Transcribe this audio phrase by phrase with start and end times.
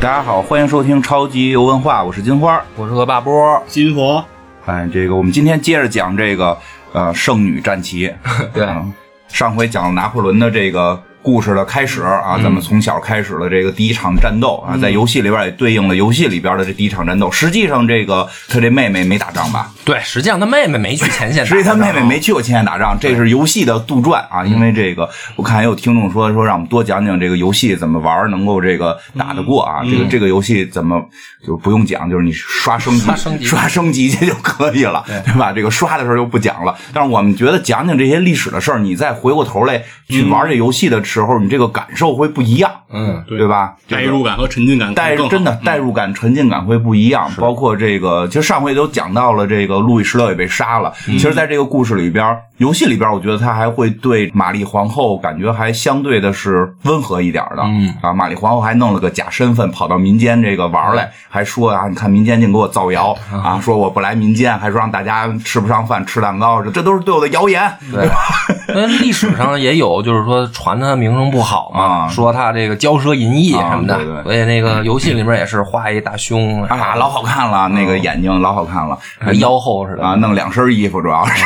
[0.00, 2.62] 大家好，欢迎收听超级游文化，我是金花。
[2.76, 4.24] 我是恶霸波，金佛，
[4.64, 6.56] 哎，这个我们今天接着讲这个
[6.92, 8.08] 呃圣女战旗。
[8.54, 8.92] 对嗯
[9.26, 17.28] 上回讲了拿破仑的这个故事的开始啊，咱们从小开始了这个第一场战斗啊，在游戏里边也对应了游戏里边的这第一场战斗。
[17.28, 19.68] 实际上，这个他这妹妹没打仗吧？
[19.84, 24.44] 对，实际上他妹妹没去前线打实际他妹妹没去过前线打仗，这是游戏的杜撰啊。
[24.44, 29.82] 因为这个，我看也有听众说说让我们多讲讲这个游戏怎么玩能够这个打得过啊。
[29.84, 31.02] 这个这个游戏怎么
[31.46, 35.52] 就不用讲，就是你刷升级刷升级刷升级去就可以了，对吧？
[35.52, 36.76] 这个刷的时候就不讲了。
[36.92, 43.74] 但是我们觉得讲讲这些历史的事儿，你再回过头来去玩这游戏的时候，你这个感受会不一样，嗯，对吧？
[43.88, 47.30] 代入感和沉浸感代真的代入感、沉浸感会不一样。
[47.38, 50.92] 包括这个，其实上回都讲到了，这个路易十六也被杀了。
[51.06, 57.62] 其实，在这个故事里边，游戏里边，我觉得他还会对玛丽皇后感觉还相对的是温和一点的。
[57.62, 57.94] 嗯。
[58.00, 67.70] 啊，玛丽皇后还弄了个假身份，跑到民间这个玩来，还说啊，你看民间净给我造谣啊，说我不来民间，还说让大家吃不上饭吃蛋糕，这这都是对我的谣言。
[67.92, 68.08] 对，
[68.74, 72.08] 因为历史上也有，就是说传他名声不好嘛，啊。
[72.08, 74.22] 说他这个骄奢淫逸什么的，啊对对。
[74.24, 80.04] 所以那个游戏里面也是画一大胸啊，老好看了，那个眼睛老好看了，和腰后似的。
[80.04, 81.44] 啊，弄两身衣服主要是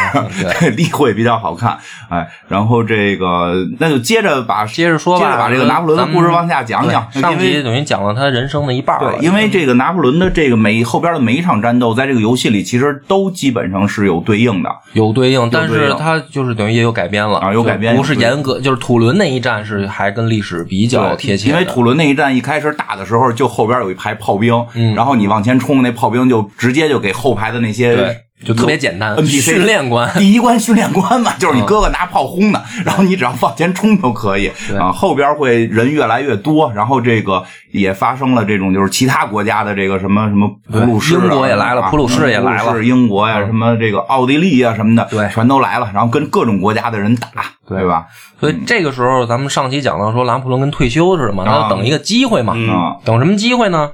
[0.60, 0.70] 对。
[0.82, 28.01] 例会比较好看，哎，然后这个那就接着把接着说吧，接着把这个拿破仑的故事往下讲讲，上集等于讲了他人生的一半了对，因为这个拿破仑的这个每后边的每一场战斗，在这个游戏里其实都基本上是有对应的，有对应，但是他就是等于也有改编了啊有改编不是严格，就是土伦那一战是还跟历史比较贴切，因为土伦那一战一开始打的时候，就后边有一排炮兵，嗯然后你往前冲，那炮兵就直接就给后排的那些对
[28.44, 34.90] 就特别简单 NPC 训练关第一关训练关嘛，就是你哥哥拿炮轰的，然后你只要往前冲就可以啊。
[34.92, 47.28] 后边会人越来越多，然后这个也发生了这种就是其他国家的这个什么什么普鲁士啊、英国也来了啊普鲁士也来了普鲁士英国呀、什么这个奥地利啊什么的，对全都来了，然后跟各种国家的人打，
[47.68, 48.06] 对吧？
[48.40, 52.54] 所以这个时候，咱们上期讲到说，拿破仑跟退休似的嘛，他啊要等一个机会嘛。
[52.56, 53.90] 嗯啊等什么机会呢？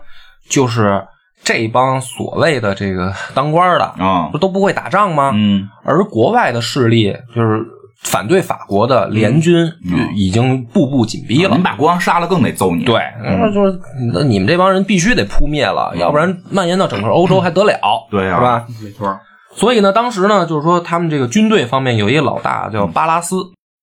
[0.49, 1.05] 就是
[1.49, 5.31] 这帮所谓的这个当官的，啊不都不会打仗吗？
[5.35, 7.65] 嗯而国外的势力就是
[8.03, 11.63] 反对法国的联军，嗯已经步步紧逼了你。
[11.63, 12.85] 把国王杀了更得揍你。
[12.85, 13.81] 对，那就是
[14.27, 17.73] 你们这帮人必须得扑灭了，要不然蔓延到整个欧洲还得了？
[17.73, 18.67] 嗯对呀是吧？
[18.85, 19.19] 没错，
[19.55, 23.37] 所以呢，当时呢，就是说他们这个军队方面有一个老大叫巴拉斯，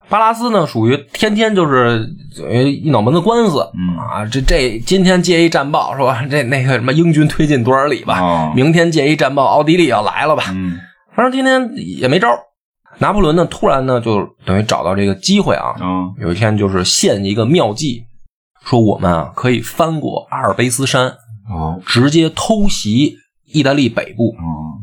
[0.07, 2.07] 巴拉斯呢属于天天就是
[2.43, 3.97] 呃一脑门子官司，嗯。
[3.97, 8.53] 啊，这这今天接一战报说这那个什么英军推进多少里吧，哦。
[8.55, 10.77] 明天接一战报奥地利要来了吧，嗯。
[11.15, 12.37] 反正今天也没招儿。
[12.97, 18.05] 拿破仑呢，突然呢就等于找到这个机会啊，嗯有一天就是献一个妙计，
[18.63, 21.07] 说我们啊可以翻过阿尔卑斯山，
[21.49, 23.15] 哦直接偷袭
[23.51, 24.79] 意大利北部，哦。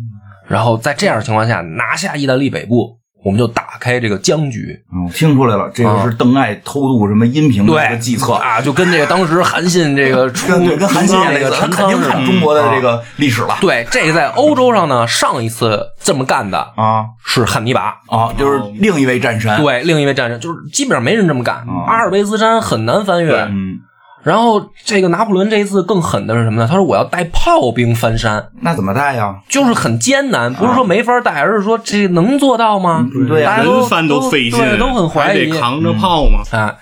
[0.46, 4.78] 然后在这样的情况下拿下意大利北部，我们就打开这个僵局。
[4.90, 8.32] 哦，听出来了，这个是邓艾偷渡什么阴平的一个计策。
[8.34, 17.94] 啊，就跟这个当时韩信这个出跟 对跟韩信那个那个，陈定看中国的这个历史了对，这个在欧洲上呢，上一次这么干的啊是汉尼拔。
[18.08, 19.56] 啊，就是另一位战神。
[19.62, 21.56] 对，另一位战神就是基本上没人这么干。
[21.68, 23.32] 哦阿尔卑斯山很难翻越。
[23.42, 23.78] 嗯，
[24.22, 26.66] 然后这个拿破仑这一次更狠的是什么呢？
[26.68, 29.34] 他说我要带炮兵翻山，那怎么带呀？
[29.48, 33.06] 就是很艰难，不是说没法带，而是说这能做到吗？
[33.14, 35.60] 嗯对呀大家都人翻都费劲，对，都很怀疑还得。
[35.60, 36.40] 扛着炮嘛。
[36.58, 36.74] 啊。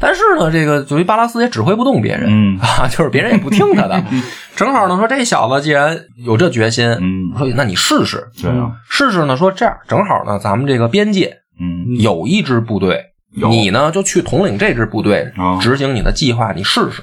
[0.00, 4.00] 但是呢，这个由于巴拉斯也指挥不动别人，嗯 啊，就是别人也不听他的。
[4.54, 9.36] 正好呢，说这小子既然有这决心，嗯说那你试试，对啊，试试呢。
[9.36, 13.00] 说这样正好呢，咱们这个边界嗯有一支部队，有
[13.46, 17.02] 你呢就去统领这支部队哦，执行你的计划，你试试。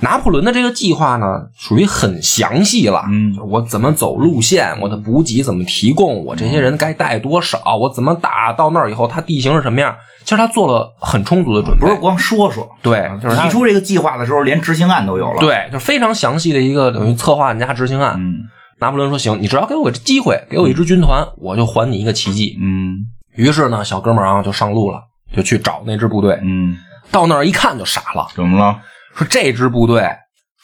[0.00, 3.02] 拿破仑的这个计划呢，属于很详细了。
[3.10, 9.92] 嗯我怎么走路线，我的补给怎么提供，我这些人该带多少，我怎么打到那儿以后，他地形是什么样？
[10.22, 18.14] 其实他做了很充足的准备，不是光说说，对，就是提出这个计划的时候，连执行案都有了。，对，就是非常详细的一个等于策划案加执行案。
[18.18, 18.36] 嗯
[18.80, 22.56] 拿破仑说：“行，你只要给我个机会，给我一支军团，我就还你一个奇迹。
[22.62, 22.94] 嗯”
[23.34, 25.02] 于是呢，小哥们儿啊就上路了，
[25.34, 26.38] 就去找那支部队。
[26.42, 26.76] 嗯，
[27.10, 28.76] 到那儿一看就傻了，怎么了？
[29.14, 30.08] 说这支部队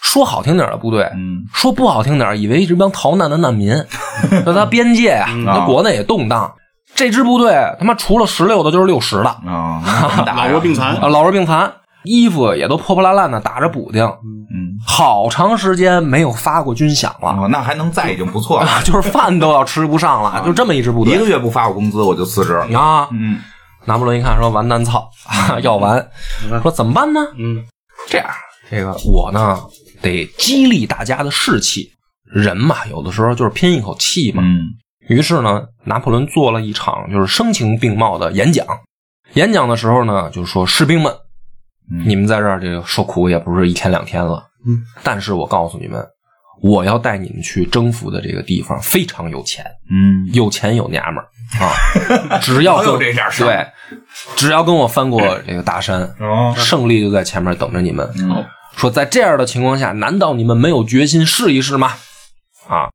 [0.00, 3.74] 说好听点儿的部队，嗯说不好听点儿，以为是帮逃难的难民。
[4.44, 6.54] 那他边界啊，嗯那国内也动荡，
[6.94, 9.82] 这支部队他妈除了十六的，就是六十的啊，
[10.36, 11.72] 老弱病残啊，，老弱病残，
[12.04, 17.42] 衣服也都破破烂烂的，打着补丁，嗯，好长时间没有发过军饷了。
[17.42, 18.66] 哦，那还能在已经不错了。
[18.70, 22.54] 啊，就是饭都要吃不上了，就这么一支部队一个月不发我工资我就辞职。
[22.76, 23.08] 啊。
[23.10, 23.38] 嗯
[23.84, 25.10] 拿破仑一看说完蛋操，
[25.62, 26.06] 要完，
[26.62, 27.20] 说怎么办呢？
[27.36, 27.64] 嗯，
[28.08, 28.26] 这样
[28.70, 29.60] 这个我呢
[30.00, 31.90] 得激励大家的士气，
[32.24, 34.42] 人嘛，有的时候就是拼一口气嘛。
[34.44, 34.70] 嗯
[35.06, 38.66] 于是呢，拿破仑做了一场就是声情并茂的演讲。
[39.34, 41.12] 演讲的时候呢，就是说士兵们，
[41.90, 46.02] 嗯你们在这儿这个受苦也不是一天两天了，嗯，但是我告诉你们，
[46.62, 51.28] 我要带你们去征服的这个地方非常有钱，嗯有钱有娘们儿
[51.60, 52.38] 啊！
[52.42, 53.66] 只要跟老有这点事对，
[54.36, 58.08] 只要跟我翻过这个大山，哦胜利就在前面等着你们。
[58.18, 58.44] 嗯
[58.76, 61.92] 说在这样的情况下，难道你们没有决心试一试吗？
[62.68, 62.90] 啊，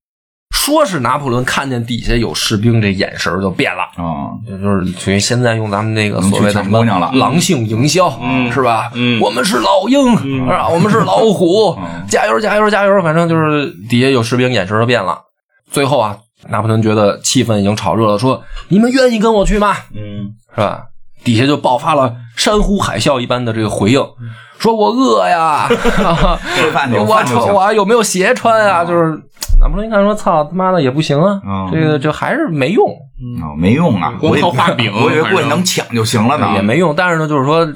[0.54, 3.84] 说是拿破仑看见底下有士兵，这眼神就变了。
[3.96, 8.92] 啊也就是所以现在用咱们那个所谓的什么抢姑娘了狼性营销，嗯是吧？
[8.94, 10.68] 嗯我们是老鹰，是吧？
[10.68, 13.02] 我们是老虎，嗯 加油加油加油！
[13.02, 15.18] 反正就是底下有士兵，眼神就变了。
[15.72, 19.75] 最后啊，拿破仑觉得气氛已经炒热了，说：“你们愿意跟我去吗？
[19.95, 20.83] 嗯是吧？”
[21.24, 24.01] 底下就爆发了山呼海啸一般的这个回应，
[24.57, 27.53] 说我饿呀，吃饭有我饭就 行。
[27.53, 28.86] 我有没有鞋穿啊？
[28.86, 29.09] 就是
[29.59, 32.88] 拿破仑一看说：“操他妈的也不行啊，嗯这个这还是没用。”
[33.44, 36.95] 哦没用啊，光靠画饼 我以为过去能抢就行了呢，也没用。
[36.95, 37.68] 但是呢，就是说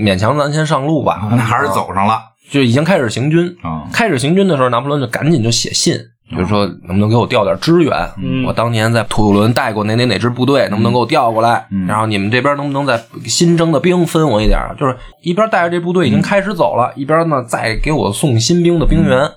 [0.00, 2.20] 勉强咱先上路吧，那还是走上了
[2.52, 3.52] 就已经开始行军。
[3.62, 3.82] 啊。
[3.92, 5.98] 开始行军的时候，拿破仑就赶紧就写信，
[6.30, 7.92] 就是说能不能给我调点支援？
[8.16, 11.66] 嗯我当年在吐鲁伦带过哪哪哪支部队，能不能给我调过来？
[11.70, 14.58] 嗯然后你们这边能不能再新征的兵分我一点？
[14.78, 19.30] 就是一边带着这部队已经开始走了，一边呢再给我送新兵的兵员。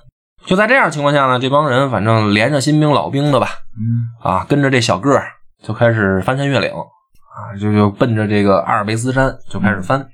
[0.46, 5.26] 就在这样情况下呢，这帮人反正连着新兵老兵的吧，嗯啊，跟着这小个儿
[5.62, 10.08] 就开始翻山越岭啊，就就奔着这个阿尔卑斯山就开始翻。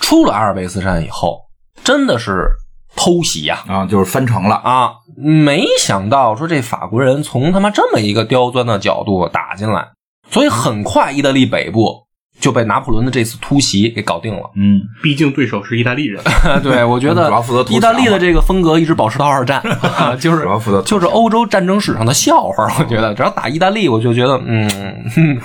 [0.00, 1.40] 出了阿尔卑斯山以后，
[1.82, 2.48] 真的是
[2.94, 4.54] 偷袭呀啊，就是翻城了。
[4.56, 4.92] 啊！
[5.22, 9.88] 没想到说这法国人从他妈这么一个刁钻的角度打进来，
[10.30, 12.06] 所以很快意大利北部
[12.40, 14.50] 就被拿破仑的这次突袭给搞定了。
[14.56, 16.22] 嗯，毕竟对手是意大利人，
[16.62, 17.30] 对，我觉得
[17.68, 19.60] 意大利的这个风格一直保持到二战，
[19.98, 20.48] 啊就是
[20.84, 22.66] 就是欧洲战争史上的笑话。
[22.78, 24.66] 我觉得只要打意大利，我就觉得嗯，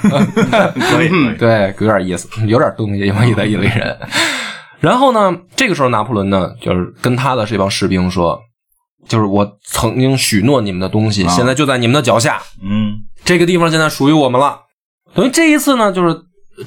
[0.79, 3.97] 可以对，有点意思，有点东西，因为意大利人。
[4.79, 8.39] 然后呢，这个时候拿破仑呢，就是跟他的这帮士兵说，
[9.07, 12.93] 就是我曾经许诺你们的东西，啊现在就在你们的脚下，嗯
[13.23, 14.59] 这个地方现在属于我们了。
[15.13, 16.15] 等于这一次呢，就是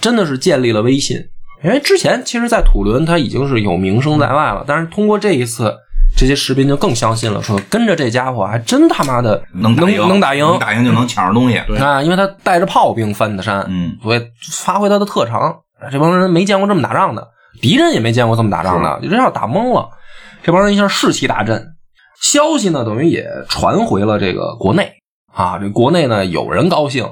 [0.01, 1.17] 真的是建立了威信，
[1.63, 5.75] 因为之前其实，在土伦他已经是有名声在外了，但是通过这一次，
[6.17, 11.61] 这些士兵就更相信了，说跟着这家伙还真他妈的能能赢，能打赢，能打赢就能抢着东西。
[11.67, 15.55] 对啊，因为他带着炮兵翻的山，嗯所以发挥他的特长。
[15.93, 17.29] 这帮人没见过这么打仗的，
[17.61, 19.89] 敌人也没见过这么打仗的，就这要打懵了。
[20.43, 21.65] 这帮人一下士气大振，
[22.21, 24.93] 消息呢等于也传回了这个国内
[25.33, 25.59] 啊。
[25.59, 27.07] 这国内呢有人高兴，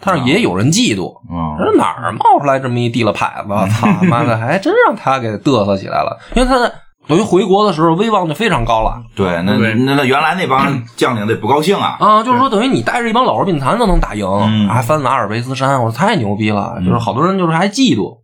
[0.00, 1.16] 但是也有人嫉妒。
[1.28, 3.52] 啊这哪儿冒出来这么一地了牌子？
[3.52, 6.18] 我操 妈的，还真让他给嘚瑟起来了。
[6.34, 6.70] 因为他
[7.08, 9.02] 等于回国的时候威望就非常高了。
[9.16, 11.96] 对，那那那原来那帮 将领得不高兴啊。
[11.98, 16.76] 啊，就是说等于你带着一帮老弱病残都能打赢，嗯还翻了阿尔卑斯山，我说太牛逼了。
[16.84, 18.20] 就是好多人就是还嫉妒，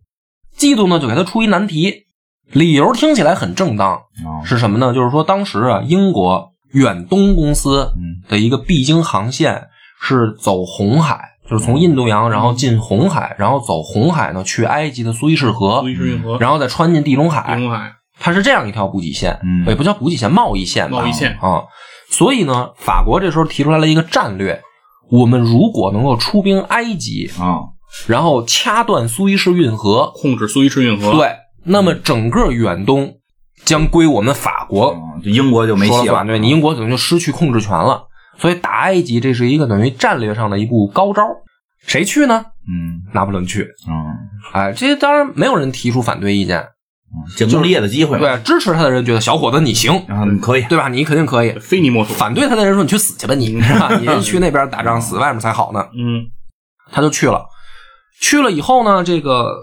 [0.57, 2.05] 嫉妒呢就给他出一难题，
[2.51, 4.93] 理由听起来很正当，啊是什么呢？
[4.93, 8.21] 就是说当时啊，英国远东公司嗯。
[8.29, 9.67] 的一个必经航线
[10.01, 17.41] 是走红海，就是从印度洋然后进红海，然后走红海呢去埃及的苏伊士河苏，伊士运河、然后再穿进地中海。
[17.41, 19.65] 地海，中海，它是这样一条补给线，嗯。
[19.67, 21.37] 也不叫补给线，贸易线吧，贸易线。
[21.41, 21.63] 啊。
[22.09, 24.61] 所以呢，法国这时候提出来了一个战略：
[25.11, 27.61] 我们如果能够出兵埃及，啊。
[28.07, 31.35] 然后掐断苏伊士运河，控制苏伊士运河。，对，
[31.69, 33.13] 那么整个远东
[33.63, 36.25] 将归我们法国嗯就英国就没戏了。
[36.25, 38.03] 对你英国等于就失去控制权了。
[38.37, 41.23] 所以打埃及，这是一个等于战略上的一步高招。
[41.85, 42.45] 谁去呢？
[42.67, 43.67] 嗯拿破仑去。
[43.87, 43.93] 嗯，
[44.53, 46.65] 哎，这当然没有人提出反对意见。
[47.35, 48.19] 建功立业的机会嘛。
[48.19, 50.61] 对，支持他的人觉得小伙子你行，啊，你可以。
[50.63, 50.87] 对吧？
[50.89, 51.51] 你肯定可以。
[51.59, 52.13] 非你莫属。
[52.13, 53.89] 反对他的人说：“你去死去吧，你是吧？
[53.97, 55.83] 你去 那边打仗死外面才好呢。
[55.97, 56.27] 嗯，”
[56.93, 57.43] 他就去了，
[58.21, 59.57] 去了以后呢，这个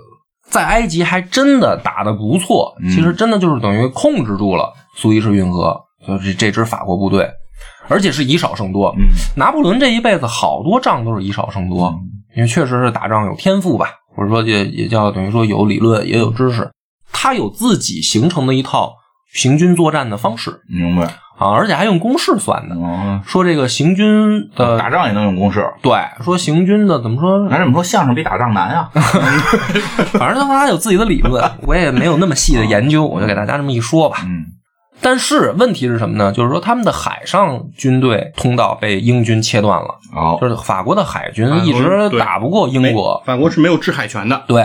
[0.48, 7.28] 在埃及还真的打得不错，嗯其实真的就是等于控制住了苏伊士运河，就是这支法国部队，
[7.88, 8.94] 而且是以少胜多。
[8.98, 11.94] 嗯拿破仑这一辈子好多仗都是以少胜多，
[12.34, 16.70] 因为确实是打仗有天赋吧，或者说也也叫等于说有理论也有知识，
[17.12, 18.94] 他有自己形成的一套
[19.36, 21.04] 行军作战的方式明白。
[21.38, 22.74] 啊，而且还用公式算的。
[22.74, 25.62] 哦，说这个行军的打仗也能用公式。
[25.82, 25.92] 对，
[26.24, 27.46] 说行军的怎么说？
[27.50, 28.88] 咱这么说，相声比打仗难啊。
[30.18, 34.16] 反正他有自己的理论，我也没有那么细的研究，我就给大家这么一说吧。
[34.24, 34.46] 嗯
[35.02, 36.32] 但是问题是什么呢？
[36.32, 43.22] 就是说他们的海上军队通道被英军切断了，哦，就是法国的海军法国一直对打不过英国。
[43.26, 44.42] 法国是没有制海权的。
[44.48, 44.62] 对，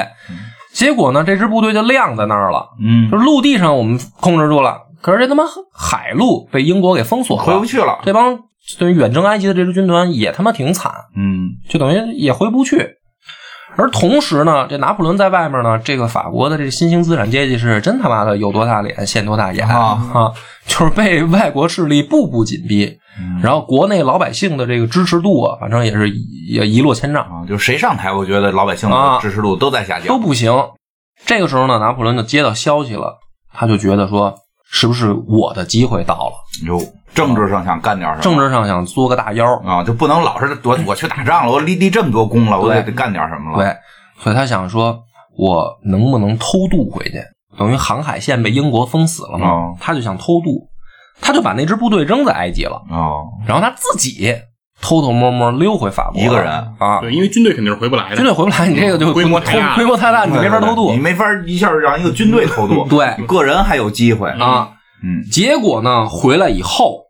[0.73, 2.69] 结果呢，这支部队就晾在那儿了。
[2.79, 7.99] 嗯就，是陆地上我们控制住了，可是这他妈海路被英国给封锁了，回不去了。
[8.03, 8.39] 这帮
[8.79, 12.87] 对于远征埃及的这支军团也他妈挺惨，嗯就等于也回不去。
[13.77, 20.31] 而同时呢，这拿破仑在外面呢，这个法国的这新兴资产阶级是真他妈的有多大脸现多大眼啊
[20.67, 27.23] 就是被外国势力步步紧逼，嗯然后国内老百姓的这个支持度啊，反正也是也一落千丈。
[27.23, 30.07] 啊，就谁上台，我觉得老百姓啊的支持度都在下降。
[30.07, 30.53] 都不行。
[31.25, 33.19] 这个时候呢，拿破仑就接到消息了，
[33.53, 34.35] 他就觉得说，
[34.71, 36.33] 是不是我的机会到了？
[36.65, 36.79] 哟，
[37.13, 38.21] 政治上想干点什么？
[38.23, 43.57] 政治上想作个大妖，啊，就不能老是我我去打仗了，我立立这么多功了，我得对干点什么了。
[43.57, 43.75] 对，
[44.23, 44.97] 所以他想说，
[45.37, 47.21] 我能不能偷渡回去？
[47.59, 50.69] 等于航海线被英国封死了嘛，哦他就想偷渡，
[51.19, 54.33] 他就把那支部队扔在埃及了，哦，然后他自己
[54.81, 56.51] 偷偷摸摸溜回法国，一个人。
[56.79, 58.15] 啊，对，因为军队肯定是回不来的。
[58.15, 60.91] 军队回不来，你这个就规模太大规模太大，你没法偷渡。
[60.91, 62.85] 你没法一下让一个军队偷渡。
[62.89, 63.15] 对。
[63.27, 64.29] 个人还有机会。
[64.31, 64.71] 啊。
[65.03, 65.23] 嗯。
[65.31, 67.01] 结果呢，回来以后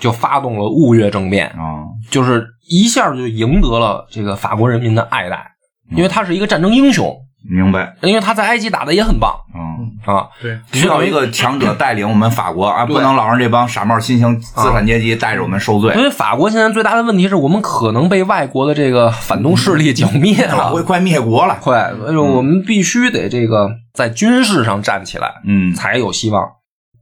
[0.00, 5.52] 就发动了雾月政变，啊，就是一下就赢得了这个法国人民的爱戴，
[5.96, 7.14] 因为他是一个战争英雄，
[7.48, 7.94] 明白。
[8.02, 10.28] 因为他在埃及打的也很棒嗯，啊。
[10.40, 16.02] 对，需要一个强者带领我们法国啊，不能老让这帮傻帽新型资产阶级带着我们受罪因。
[16.02, 21.58] 为法国现在最大的问题是我们可能被外国的这个反动势力剿灭了，会快灭国了。
[21.60, 26.48] 快，所以我们必须得这个在军事上站起来，嗯才有希望。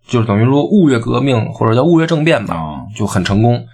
[0.08, 2.60] 就是等于说雾月革命或者叫雾月政变吧，啊
[2.96, 3.64] 就很成功。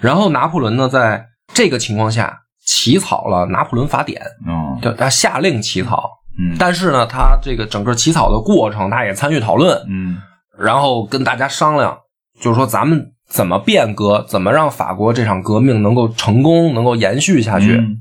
[0.00, 6.17] 然后拿破仑呢，在这个情况下起草了《拿破仑法典》，嗯就他下令起草。
[6.38, 6.56] 嗯。
[6.58, 10.16] 但是呢，他这个整个起草的过程，他也参与讨论，嗯。
[10.58, 11.98] 然后跟大家商量，
[12.40, 17.72] 就是说咱们怎么变革，怎么让法国这场革命能够成功，能够延续下去。
[17.72, 17.98] 嗯。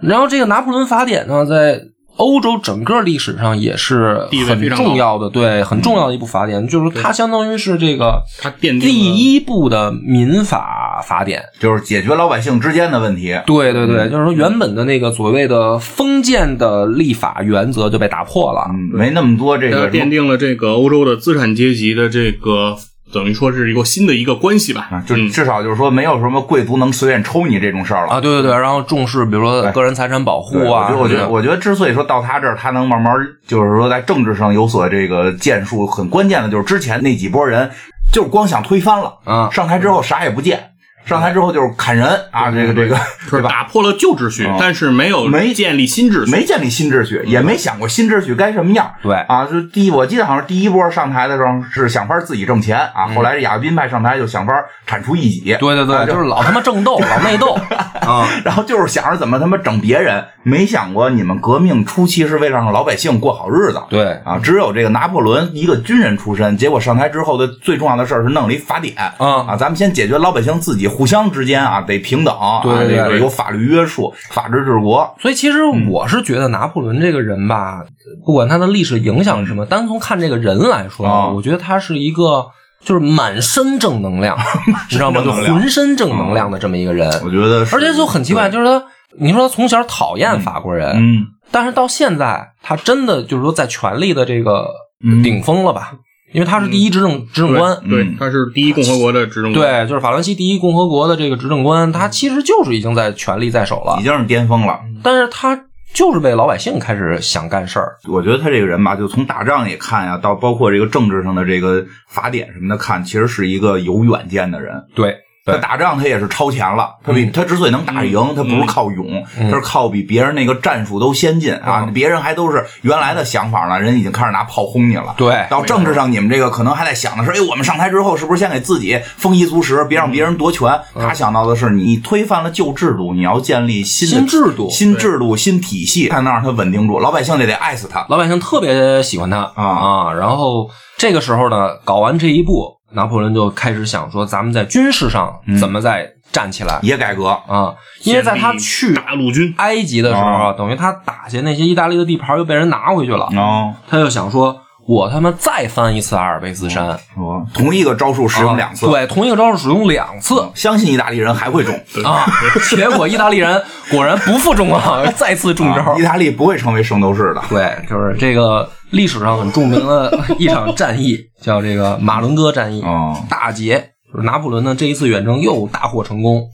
[0.00, 1.80] 然后这个拿破仑法典呢，在
[2.20, 11.42] 欧洲整个历史上也是很地位非常重要的，对，很重要的一部法典，就是它相当于是这个它奠定第一部的民法法典。
[11.58, 13.34] 就是解决老百姓之间的问题。
[13.46, 18.66] 对对对，就是说原本的那个所谓的封建的立法原则就被打破了。
[18.68, 22.76] 嗯，没那么多这呃个奠定了这个欧洲的资产阶级的这个
[23.12, 24.88] 等于说是一个新的一个关系吧。
[24.90, 25.28] 啊，就嗯。
[25.30, 28.12] 至少就是说没有什么贵族能随便抽你这种事儿了。
[28.12, 33.14] 啊，对对对，然后重视比如说个人财产保护啊，我觉得，我觉得，之所以说到他这儿，他能慢慢
[33.46, 37.70] 就是说在政治上有所这个建树，很关键的就是之前那几波人，
[38.12, 39.48] 就是光想推翻了，嗯。
[39.52, 40.69] 上台之后啥也不见，
[41.10, 42.96] 上台之后就是砍人啊，这个这个，
[43.30, 46.30] 对吧打破了旧秩序嗯，但是没有没建立新秩序。
[46.30, 48.90] 没建立新秩序，也没想过新秩序该什么样。
[49.02, 54.52] 对啊，就第一，我记得好像第一波上台的时候是想法自己挣钱啊，后来雅各宾派上台就想法
[54.86, 55.56] 铲除异己。
[55.58, 57.58] 对对对，啊就是老他妈争斗，老内斗
[58.06, 58.28] 啊。
[58.44, 63.82] 然后就是想着怎么他妈整别人，没想过你们革命初期是为了让老百姓过好日子。
[63.88, 75.16] 对啊，只有这个拿破仑一个军人出身，结果上台之后的最重要的事儿是弄了一法典啊啊，咱们先解决老百姓自己互相之间啊得平等，这个有法律约束，法治治国。
[75.18, 77.82] 所以其实我是觉得拿破仑这个人吧，
[78.26, 82.46] 不管他的历史影响是什么，单从看这个人来说，啊我觉得他是一个
[82.84, 84.36] 就是满身正能量，
[84.90, 85.22] 你知道吗？
[85.24, 87.08] 就浑身正能量的这么一个人。
[87.24, 88.84] 我觉得是，而且就很奇怪，就是他，
[89.18, 94.66] 你说他从小讨厌法国人，嗯，但是到现在，他真的就是说在权力的这个
[95.02, 95.22] 嗯。
[95.22, 95.94] 顶峰了吧？
[96.32, 99.54] 因为他是第一执政执政官，对嗯，他是第一共和国的执政官。
[99.54, 104.80] 对，就是法兰西第一共和国的这个执政官，他其实就是已经在权力在手了已，经是巅峰了。
[105.02, 105.58] 但是他
[105.92, 114.84] 就是被老百姓开始想干事儿，我觉得他这个人吧，就从打仗也看呀，到包括这个政治上的这个法典什么的看，其实是一个有远见的人。
[114.94, 115.16] 对
[115.50, 125.14] 他打仗他也是超前了，他比、他之所以能打赢，他不是靠勇，他是靠比别人那个战术都先进啊，嗯别人还都是原来的想法呢，人已经开始拿炮轰你了。
[125.16, 130.78] 对到政治上，你们这个可能还在想的是，哎，我们上台之后是不是先给自己丰衣足食，别让别人夺权？
[130.94, 138.06] 他想到的是，你推翻了旧制度，你要建立新的新制度新制度、新体系，才能让它稳定住，老百姓得得爱死他。
[138.08, 140.12] 老百姓特别喜欢他啊啊。
[140.12, 147.74] 然后这个时候呢，搞完这一步，拿破仑就开始想说，咱们在军事上怎么再站起来、也改革，啊？
[148.04, 154.56] 因为在他去大陆军，埃及的时候啊，等于他打下那些意大利的地盘又被人拿回去了，哦，他就想说，
[154.86, 160.48] 我他妈再翻一次阿尔卑斯山，哦同一个招数使用两次，啊对，同一个招数使用两次。
[160.54, 161.74] 相信意大利人还会中。
[162.04, 162.26] 啊！
[162.68, 165.96] 结果意大利人 果然不负众望，再次中招啊。
[165.98, 167.42] 意大利不会成为圣斗士的。
[167.48, 172.82] 对，就是这个历史上很著名的 一场战役，叫这个马伦哥战役。
[172.82, 176.48] 哦大捷，就是拿破仑呢这一次远征又大获成功。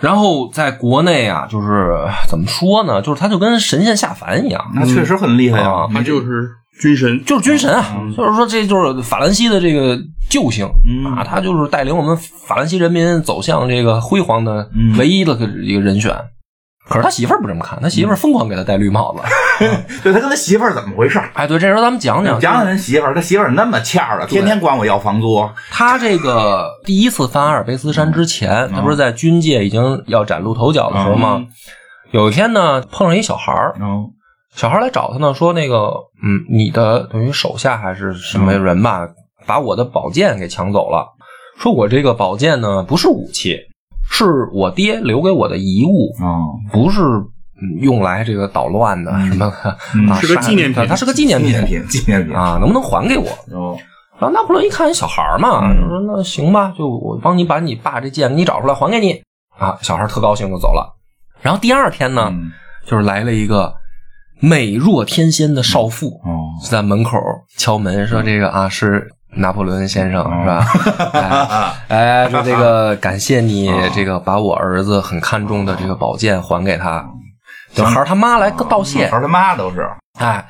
[0.00, 1.94] 然后在国内啊，就是
[2.28, 3.02] 怎么说呢？
[3.02, 5.88] 就是他就跟神仙下凡一样，他确实很厉害呀啊。
[5.92, 6.48] 他就是
[6.80, 7.84] 军神，就是军神啊，
[8.16, 9.98] 就是说这就是法兰西的这个
[10.30, 16.10] 救星嗯啊，他就是带领我们法兰西人民走向这个辉煌的嗯唯一的一个人选。
[16.90, 19.22] 可是他媳妇儿不这么看，他媳妇儿疯狂给他戴绿帽子。
[20.02, 21.30] 对他跟他媳妇儿怎么回事儿？
[21.34, 25.48] 哎，对，这时候咱们讲讲，讲讲他媳妇儿，他媳妇儿那么欠儿的，天天管我要房租。
[25.70, 31.46] 他这个第一次翻阿尔卑斯山之前，他不是在军界已经要崭露头角的时候吗？
[32.10, 34.10] 有一天呢，碰上一小孩儿，嗯
[34.52, 35.92] 小孩来找他呢，说那个，
[36.24, 39.06] 嗯，你的等于手下还是什么人吧，
[39.46, 41.06] 把我的宝剑给抢走了。
[41.56, 43.56] 说我这个宝剑呢，不是武器，
[44.10, 49.46] 是我爹留给我的遗物，哦，不是嗯用来这个捣乱的什么
[50.12, 50.86] 啊，是个纪念品。
[50.86, 51.48] 它是个纪念品。
[51.48, 52.36] 纪念品，纪念品。
[52.36, 53.26] 啊，能不能还给我？
[53.56, 53.78] 哦，
[54.18, 59.22] 然后拿破仑一看小孩嘛，就说那行吧，就我帮你把你爸这剑给你找出来还给你。
[59.56, 59.78] 啊。
[59.80, 60.94] 小孩特高兴就走了。
[61.40, 62.50] 然后第二天呢，嗯。
[62.86, 63.72] 就是来了一个
[64.40, 67.18] 美若天仙的少妇，哦，在门口
[67.56, 70.66] 敲门说：“这个啊是拿破仑先生是吧？
[71.88, 77.04] 哎，哎说这个感谢你这个把我儿子很看重的这个宝剑还给他，
[77.74, 79.16] 等孩儿他妈来道谢孩。
[79.16, 79.88] 儿他妈都是。
[80.18, 80.44] 哎，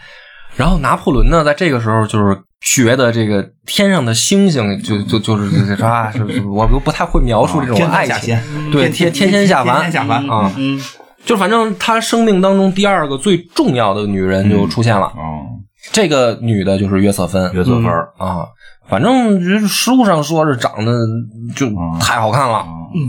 [0.57, 8.39] 然后拿破仑呢，在这个时候就是觉得这个天上的星星就就就是是吧，是是我都不太会描述这种爱情
[8.73, 10.81] 对天天仙下凡天下凡啊，嗯，
[11.25, 15.45] 就反正他生命当中第二个最重要的女人就出现了，哦，
[15.93, 18.09] 这个女的就是约瑟芬，约瑟芬儿。
[18.19, 18.45] 啊，
[18.91, 20.93] 反正就是书上说是长得
[21.55, 21.67] 就
[22.01, 22.65] 太好看了。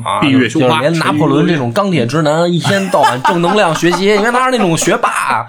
[0.05, 5.43] 啊，闭月羞花就是连拿破仑这种钢铁直男，一天到晚正能量学习， 你看他是那种学霸，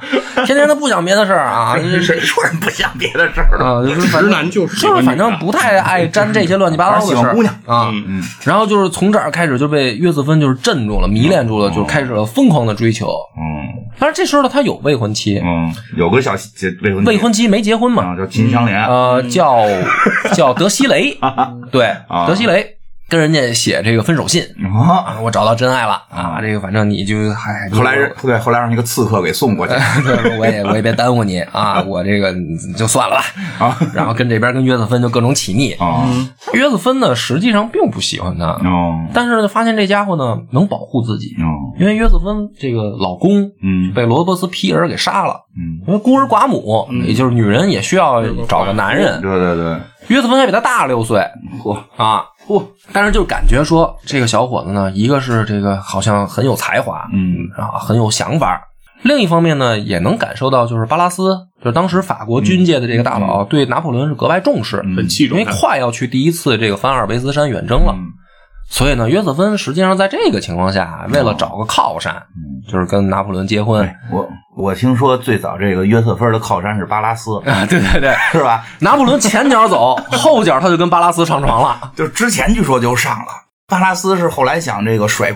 [0.47, 3.85] 天天他不想别的事儿啊， 谁说人不想别的事儿了？
[3.85, 7.35] 啊，就是反正直男就是喜就是反正不太爱沾这些乱七八糟的事儿。
[7.35, 7.91] 姑娘啊。
[7.93, 8.23] 嗯。
[8.45, 13.09] 然后就是从这儿开始就被约瑟芬就是镇住了，迷恋住了，就开始了疯狂的追求。
[13.37, 13.69] 嗯。
[13.99, 17.11] 但是这时候呢，他有未婚妻，嗯，有个小结未婚妻。
[17.11, 18.83] 未婚妻没结婚嘛，啊，叫金香莲。
[18.87, 19.59] 呃，叫
[20.35, 21.17] 叫德西雷，
[21.71, 22.67] 对，啊德西雷
[23.09, 29.75] 跟人家写这个分手信啊，啊，我找到真爱了啊，这个反正你就还后来人对，后来让一个刺客给送过去。
[30.03, 32.35] 对，我也我也别耽误你啊，我这个
[32.75, 33.23] 就算了吧
[33.67, 33.77] 啊。
[33.93, 35.73] 然后跟这边跟约瑟芬就各种起腻。
[35.73, 36.07] 啊
[36.55, 49.21] 约瑟芬呢，实际上并不喜欢他，哦但是呢，发现这家伙呢能保护自己，哦因为约瑟芬这个老公嗯被罗伯斯皮尔给杀了，嗯，因为孤儿寡母，也就是女人也需要找个男人。
[49.21, 49.77] 对对对，
[50.13, 51.21] 约瑟芬还比他大六岁
[51.63, 52.63] 嚯啊，嚯！
[52.93, 58.61] 但是就感觉说这个小伙子呢，一个是这个好像很有才华，嗯啊，很有想法。
[59.03, 65.53] 另一方面呢，也能感受到，就是巴拉斯，就是当时法国军界的这个大佬，对拿破仑是格外重视，很器重因为。
[65.53, 68.05] 快要去第一次这个凡尔卑斯山远征了，嗯
[68.73, 78.65] 所以呢，约瑟芬实际上在这个情况下，为了找个靠山，嗯就是跟拿破仑结婚我我听说最早这个约瑟芬的靠山是巴拉斯，啊，对对对，是吧？
[78.79, 81.79] 拿破仑前脚走，后脚他就跟巴拉斯上床了。
[81.95, 83.27] 就之前据说就上了，
[83.69, 85.31] 巴拉斯是后来想这个甩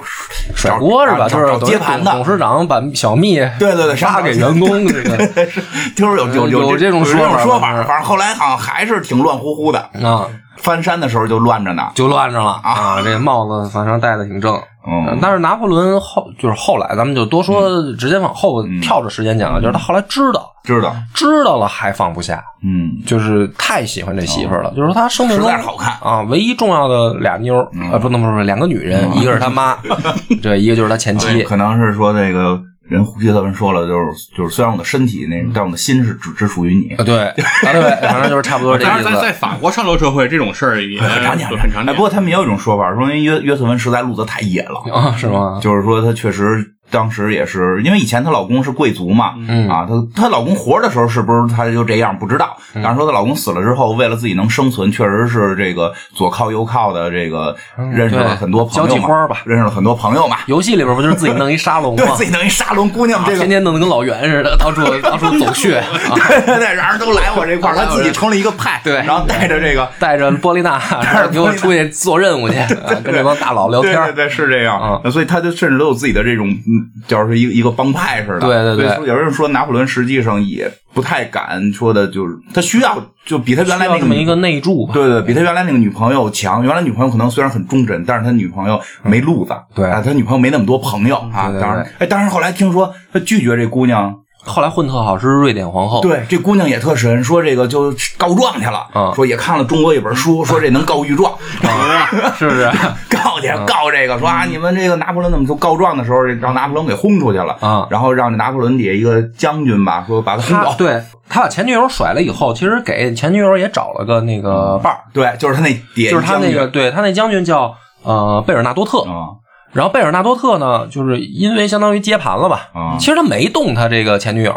[0.55, 1.29] 甩锅是吧？
[1.29, 5.63] 就是接盘的，董事长把小蜜对对对杀给员工，这个是
[5.95, 10.27] 就是有有有这种说说法反正后来好像还是挺乱乎乎的，啊
[10.59, 11.91] 翻山的时候就乱着呢。
[11.95, 12.61] 就乱着了。
[12.63, 13.01] 啊！
[13.03, 14.55] 这帽子反正戴的挺正。
[14.87, 15.19] 嗯。
[15.21, 25.93] 但是拿破仑后就是后来，咱们就多说，直接往后跳着时间讲啊，就是他后来知道知道，知道了还放不下，嗯，就是太喜欢这媳妇儿了，就是说他生命实中在好看。
[26.01, 29.77] 啊，唯一重要的俩妞儿呃，不能不是两个女人，一个是他妈，
[30.43, 31.43] 这，一个就是他前妻。
[31.43, 36.95] 可能是说这个人胡希特文说了，就是就是虽然我的身体那，但我的心是只只属于你。
[36.99, 37.35] 啊，对，啊
[37.73, 38.93] 对，反正就是差不多这意思。
[39.05, 39.33] 但是，在在。
[39.37, 41.95] 法国上流社会，这种事儿也很常见，哎，对很常见。
[41.95, 45.61] 不过他们也有一种说法，说因为约约瑟文实在路子太野了，啊，是吗？
[45.63, 49.69] 就是说他确实当时也是因为以前她老公是贵族嘛，嗯。
[49.69, 57.55] 啊，她她老公活的时候是不是她就这样不知道，但是说她老公死了之后，为了自己能生存，确实是这个左靠右靠的这个
[57.93, 62.03] 认识了很多朋友交际花嘛吧，认识了很多朋友嘛，游戏里边不就是自己弄一沙龙吗？
[62.07, 65.79] 对自己弄一沙龙姑娘，这个天天弄得跟老袁似的，到处 到处走穴。
[65.81, 68.95] 啊，对对对，然后都来我这块儿，他自己成了一个派，对。
[68.95, 69.89] 然后带着这个。
[69.99, 74.07] 带着波丽娜，然后给我出去做任务去，啊跟这帮大佬聊天儿。
[74.07, 75.01] 对对对，是这样。
[75.05, 75.11] 嗯。
[75.11, 76.76] 所以他就甚至都有自己的这种，嗯，
[77.07, 78.41] 就是一个一个帮派似的。
[78.41, 84.95] 对对对有人说拿破仑实际上也不太敢说的，就是他需要就比他原来那个一个内助吧？
[84.95, 86.65] 对对，比他原来那个女朋友强。
[86.65, 89.55] 原来女朋友可能虽然很忠贞，但是他女朋友没路子。
[89.75, 91.53] 对啊，他女朋友没那么多朋友啊。
[91.61, 94.15] 当然，哎，当然后来听说他拒绝这姑娘
[94.47, 99.13] 后来混特好是瑞典皇后，对，这姑娘也特神，说这个就告状去了，嗯。
[99.15, 101.33] 说也看了中国一本书，说这能告御状，
[102.39, 102.71] 是不是？
[103.11, 115.71] 告去告这个，说啊你们这个拿破仑怎么就告状的时候让拿破仑给轰出去了啊然后让这拿破仑底下一个将军吧，说把他轰走，对他把前女友甩了以后，其实给前女友也找了个那个伴儿，对，就是他那
[116.11, 119.01] 就是他那个，对他那将军叫呃贝尔纳多特。
[119.03, 119.35] 啊
[119.77, 122.97] 然后贝尔纳多特呢，就是因为相当于接盘了吧，啊。
[122.99, 124.55] 其实他没动他这个前女友，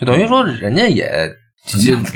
[0.00, 1.41] 就等于说人家也就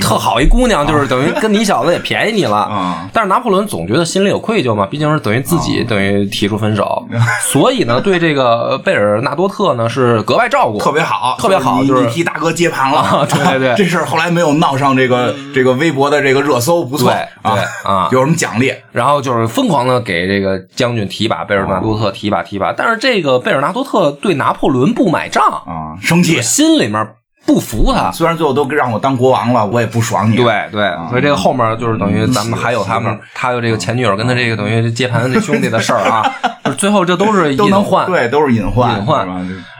[0.00, 2.56] 特好一姑娘，就是等于跟你小子也便宜你了。
[2.66, 7.06] 啊但是拿破仑总觉得心里有愧疚嘛，毕竟是等于自己等于提出分手，
[7.48, 18.74] 所以呢，对这个贝尔纳多特呢是格外照顾，特别好，特别好就是你替大哥接盘了，啊对对对 这事儿后来没有闹上这个这个微博的这个热搜，不错对对啊有什么奖励？
[18.90, 26.42] 然后就是疯狂的给这个将军提拔贝尔纳多特提拔提拔，但是这个贝尔纳多特对拿破仑不买账，啊，生气。
[26.42, 27.08] 心里面
[27.46, 28.10] 不服他。
[28.10, 30.36] 虽然最后都让我当国王了，我也不爽你。
[30.36, 36.30] 对对，所以这个后面就是等于咱们还有他们，他有这个前女友跟他这个等于接盘这兄弟的事儿啊，
[36.76, 38.06] 最后这都是隐患。
[38.06, 39.26] 对，都是隐患，隐患。
[39.26, 39.36] 然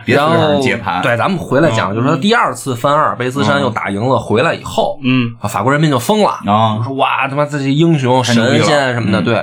[0.07, 1.02] 让人后接盘。
[1.02, 9.35] 对，咱们回来讲，就是说第二次翻阿尔卑斯山又打赢了，回来以后，嗯，啊，法国人民就疯了，啊说哇，他妈这些英雄神仙什么的，嗯对。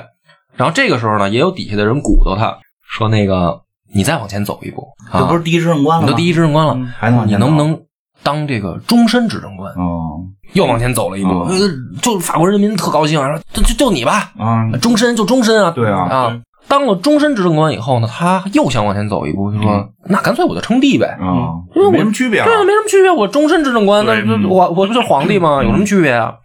[0.55, 2.55] 然后这个时候呢，也有底下的人鼓捣他，
[2.88, 3.59] 说那个
[3.93, 5.19] 你再往前走一步，啊。
[5.19, 6.07] 这不是第一执政官了吗？
[6.07, 7.77] 你都第一执政官了，还能你能不能
[8.23, 9.71] 当这个终身执政官？
[9.73, 10.21] 哦
[10.53, 11.57] 又往前走了一步，哦呃
[11.99, 16.39] 就法国人民特高兴啊，说就就就你吧，啊终身就终身啊，对啊啊。
[16.67, 21.17] 当了终身执政官以后呢，他又想往前走一步，就说：“那干脆我就称帝呗。
[21.19, 23.09] 啊因为我没什么区别啊对啊，没什么区别。
[23.12, 24.13] 我终身执政官，那
[24.47, 25.63] 我我不就是皇帝吗？
[25.63, 26.36] 有什么区别啊？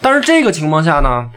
[0.00, 1.28] 但是这个情况下呢，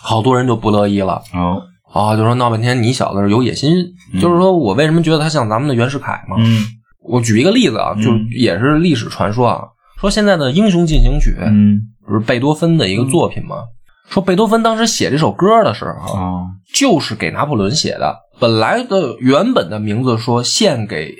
[0.00, 3.74] 好多人就不乐意了哦啊，就说闹半天你小子是有野心，
[4.20, 6.36] 就是说我为什么觉得他像咱们的袁世凯嘛？
[6.38, 6.64] 嗯
[7.08, 9.62] 我举一个例子啊，就也是历史传说啊，
[10.00, 13.56] 说现在的《英雄进行曲》嗯不是贝多芬的一个作品吗？
[14.08, 18.16] 说贝多芬当时写这首歌的时候，啊就是给拿破仑写的。
[18.38, 21.14] 本来的原本的名字说献给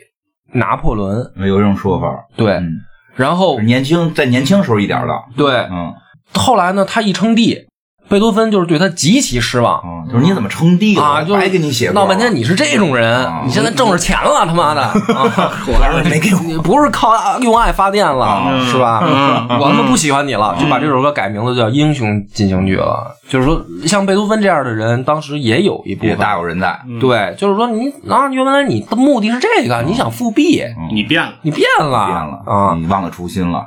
[0.54, 2.06] 拿破仑，有这种说法。
[2.36, 2.78] 对，嗯，
[3.14, 5.12] 然后年轻在年轻时候一点的。
[5.36, 5.92] 对，嗯
[6.32, 7.67] 后来呢，他一称帝，
[8.08, 9.80] 贝多芬就是对他极其失望。
[9.84, 11.02] 嗯，就是你怎么称帝了？
[11.02, 14.82] 啊，就白给你写闹半天，你是这种人，啊你现在挣着钱了，他妈的，
[15.14, 16.40] 啊 果然是没给我。
[16.42, 19.02] 你不是靠用爱发电了，啊是吧？
[19.04, 23.14] 嗯我他妈不喜欢你了，就把这首歌改名字叫《英雄进行曲》了。
[23.28, 26.78] 就是说，像贝多芬这样的人，当时也有一部也分大有人在。
[26.98, 32.74] 对，就是说你啊，原来你的目的是这个，你想复辟，你变了，你变了，变了啊！
[32.80, 33.66] 你忘了初心了。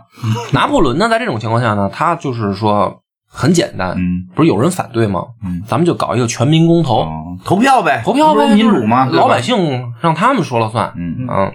[0.52, 3.01] 拿破仑呢，在这种情况下呢，他就是说
[3.34, 5.24] 很简单，嗯不是有人反对吗？
[5.44, 9.94] 嗯，咱们就搞一个全民公投，哦，投票呗，投票呗，不民主嘛，老百姓。
[10.02, 10.92] 让他们说了算。
[10.98, 11.54] 嗯嗯嗯，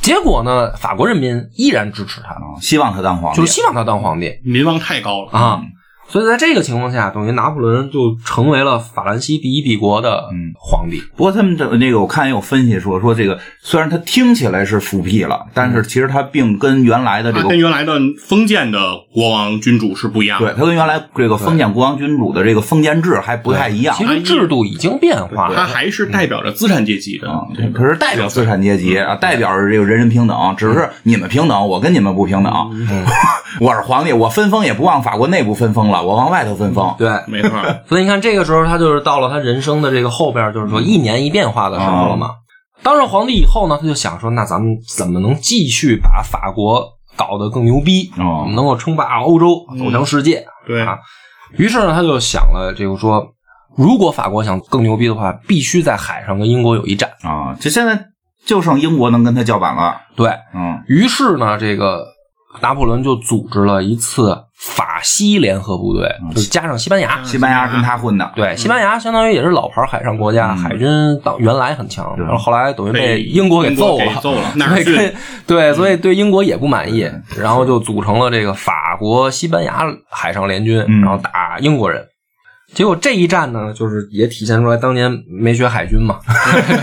[0.00, 5.30] 结果呢，法国人民依然支持他，啊，希望他当皇帝，就是希望他当皇帝民望太高了。
[5.32, 5.60] 啊。
[5.62, 5.70] 嗯
[6.08, 11.02] 所以在这个情况下，等于拿破仑就成为了法兰西第一帝国的嗯皇帝。
[11.16, 18.78] 不过他们的那个我看也有分析说说这个虽然他听起来是复辟了，但是其实他并跟原来的这它个跟原来的封建的
[19.12, 20.52] 国王君主是不一样的。
[20.52, 32.52] 对他跟原来这个封建国王君主的这个封建制还不太一样其实制度已经变化了，它还是代表着资产阶级的啊，这个可是代表资产阶级啊，代表着这个人人平等，只是你们平等，我跟你们不平等。
[33.60, 36.94] 我是皇帝，我分封也不往法国内部分封了，我往外头分封。
[36.98, 37.08] 对。
[37.26, 37.50] 没错。
[37.88, 42.30] 所以你看，这个时候他就是到了他人生的这个后边，就是说一年一变化的时候了嘛。
[42.82, 46.84] 当上皇帝以后呢，他就想说，那咱们 怎么能继续把法国
[47.16, 50.44] 搞得更牛逼，哦能够称霸欧洲，走向世界？
[50.66, 50.98] 对啊
[51.56, 53.24] 于是呢，他就想了，这个说，
[53.76, 57.10] 如果法国想更牛逼的话，必须在海上跟英国有一战。
[57.22, 58.06] 啊，就现在
[58.46, 60.00] 就剩英国能跟他叫板了。
[60.16, 62.04] 对嗯于是呢，这个
[62.60, 67.22] 拿破仑就组织了一次法西联合部队，就加上西班牙。
[67.24, 70.88] 西班牙跟他混的，对，西班牙相当于也是老牌海上国家，嗯海军
[71.24, 75.14] 当原来很强，然后后来等于被被英国给揍了， 所以跟
[75.46, 82.04] 对，所以对英国也不满意，然后就组成了这个法国西班牙海上联军，嗯然后打英国人。
[82.74, 86.18] 结果这一战呢，就是也体现出来当年没学海军嘛。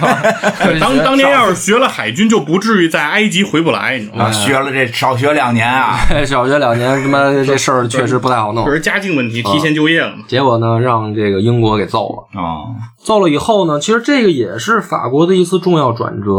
[0.80, 4.26] 当 当年要是学了海军，就不至于在埃及回不来，你知道吗？
[4.26, 5.98] 啊，学了这少学两年啊。
[6.26, 10.24] 少学两年，他妈这事儿确实不太好弄可是家境问题，提前就业了嘛。
[10.28, 12.40] 结果呢，让这个英国给揍了。
[12.40, 12.70] 啊，
[13.04, 16.32] 揍了以后呢，其实这个也是法国的一次重要转折。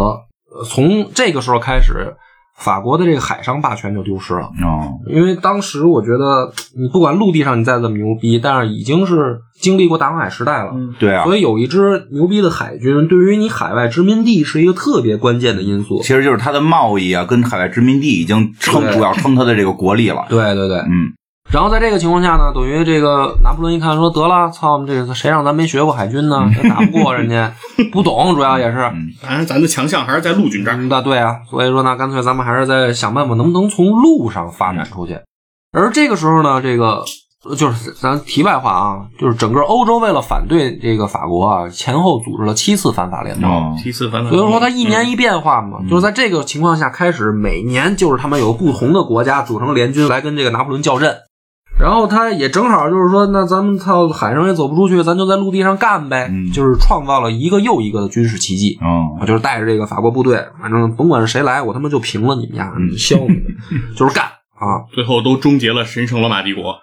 [0.53, 2.15] 呃从这个时候开始，
[2.61, 4.51] 法国的这个海上霸权就丢失了。
[4.62, 16.01] 哦，因为当时我觉得，你不管陆地上你再怎么牛逼，但是已经是经历过大航海时代了，对啊，所以有一支牛逼的海军，对于你海外殖民地是一个特别关键的因素。
[16.03, 16.14] 其。
[16.14, 20.27] 实就是它的贸易啊，跟海外殖民地已经撑主要撑它的这个国力了。
[20.29, 21.14] 对对对，嗯，
[21.53, 26.49] 然后在这个情况下呢，等于这个拿破仑一看说得了，操，这个谁让咱没学过海军呢？
[26.57, 27.53] 也打不过人家，
[27.93, 28.79] 不懂，主要也是。
[29.21, 30.77] 当然，咱的强项还是在陆军这儿。
[30.77, 35.19] 嗯，那对啊，所以说呢，干脆咱们还是在想办法，能不能从路上发展出去。
[35.73, 37.03] 而这个时候呢，这个
[37.57, 43.51] 就是咱题外话啊，就是整个欧洲为了反对这个法国啊，前后组织了七次反法联盟。
[43.51, 51.17] 哦，七次反法，所以说它一年一变化嘛，就是在这个情况下开始，每年就是他们有不同的国家组成联军来跟这个拿破仑较阵，
[51.81, 56.53] 然后他也正好就是说，那咱们到海上也走不出去，咱就在陆地上干呗，嗯。
[56.53, 58.79] 就是创造了一个又一个的军事奇迹。
[58.83, 62.90] 哦，啊，就是带着这个法国部队，反正甭管是谁来，我他妈就平了你们家，嗯。
[62.99, 63.43] 削你们，
[63.97, 64.25] 就是干
[64.59, 64.85] 啊！
[64.93, 66.77] 最后都终结了神圣罗马帝国。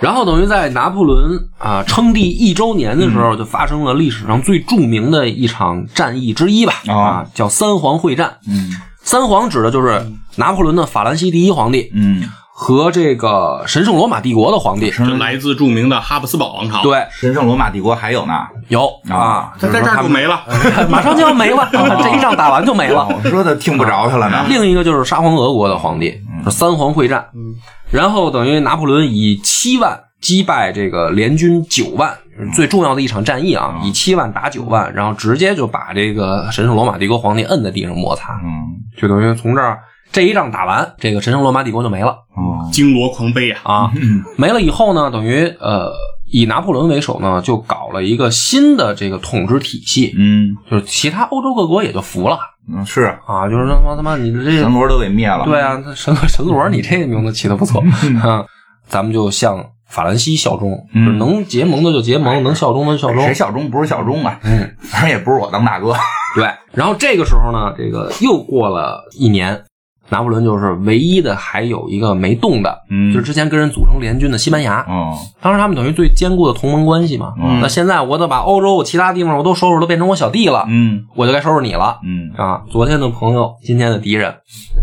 [0.00, 6.94] 然后等于在拿破仑啊称帝一周年的时候，就发生了历史上最著名的一场战役之一吧，哦。
[6.98, 8.38] 啊，叫三皇会战。
[8.48, 8.70] 嗯。
[9.02, 10.02] 三皇指的就是
[10.36, 11.90] 拿破仑的法兰西第一皇帝。
[11.94, 12.22] 嗯，
[12.56, 14.88] 和这个神圣罗马帝国的皇帝。
[14.92, 18.32] 就来自著名的哈布斯堡王朝。，对，神圣罗马帝国还有呢。
[18.68, 20.40] 有啊啊，他在这儿就没了。
[20.88, 23.08] 马上就要没了，啊这一仗打完就没了。
[23.08, 24.46] 我说的听不着他了呢。
[24.48, 26.14] 另一个就是沙皇俄国的皇帝，
[26.48, 27.26] 三皇会战。
[27.34, 27.56] 嗯，
[27.90, 32.16] 然后等于拿破仑以七万击败这个联军九万，
[32.54, 39.80] 最重要的一场战役啊，以七万打九万，然后直接就把这个神圣罗马帝国皇帝摁在地上摩擦，嗯就等于从这儿
[40.14, 43.60] 这一仗打完，这个神圣罗马帝国就没了哦经罗狂悲啊！
[43.64, 43.92] 啊。
[44.38, 45.92] 没了以后呢，等于呃。
[46.26, 55.44] 以拿破仑为首呢，就搞了一个新的这个统治体系，嗯就是其他欧洲各国也就服了嗯是啊，就是他妈他妈你这神罗都给灭了。
[55.44, 57.80] 对啊，神神罗，你这个名字起的不错
[58.24, 58.44] 啊！
[58.88, 63.34] 咱们就向法兰西效忠，嗯就是能结盟的就结盟，能效忠的就效忠谁。
[63.34, 64.40] 效忠不是效忠啊？
[64.42, 65.94] 嗯，反正也不是我当大哥。
[66.34, 66.50] 对。
[66.72, 69.62] 然后这个时候呢，这个又过了一年，
[70.10, 74.84] 拿破仑就是唯一的还有一个没动的，嗯就是之前跟人组成联军的西班牙。
[74.88, 77.34] 哦当时他们等于最坚固的同盟关系嘛。
[77.42, 81.98] 嗯那现在我得把欧洲其他地方我都收拾，都变成我小弟了，嗯我就该收拾你了。
[82.04, 84.34] 嗯啊，昨天的朋友，今天的敌人，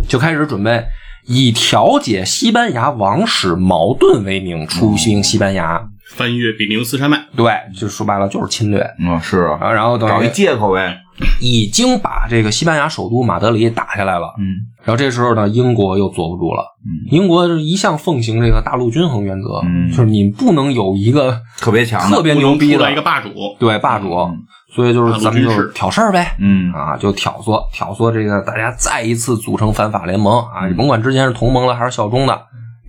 [0.07, 0.83] 就开始准备
[1.27, 5.81] 以调解西班牙王室矛盾为名出兵西班牙。
[6.15, 9.71] 翻越比利牛斯山脉，对，就说白了就是侵略嗯是啊，啊。
[9.71, 10.97] 然后等找一于借口呗。
[11.39, 14.33] 已经把这个西班牙首都马德里打下来了。
[14.39, 16.63] 嗯然后这时候呢，英国又坐不住了。
[16.83, 23.29] 嗯英国是一向奉行这个大陆均衡原则，嗯就是你不能有一个特别强的特别牛逼的出来一个霸主。
[23.59, 24.39] 对霸主，嗯
[24.73, 26.35] 所以就是咱们就大陆军事挑事儿呗。
[26.39, 30.65] 嗯啊，就挑唆挑唆这个大家再一次组成反法联盟啊！
[30.67, 32.41] 你甭管之前是同盟了还是效忠的，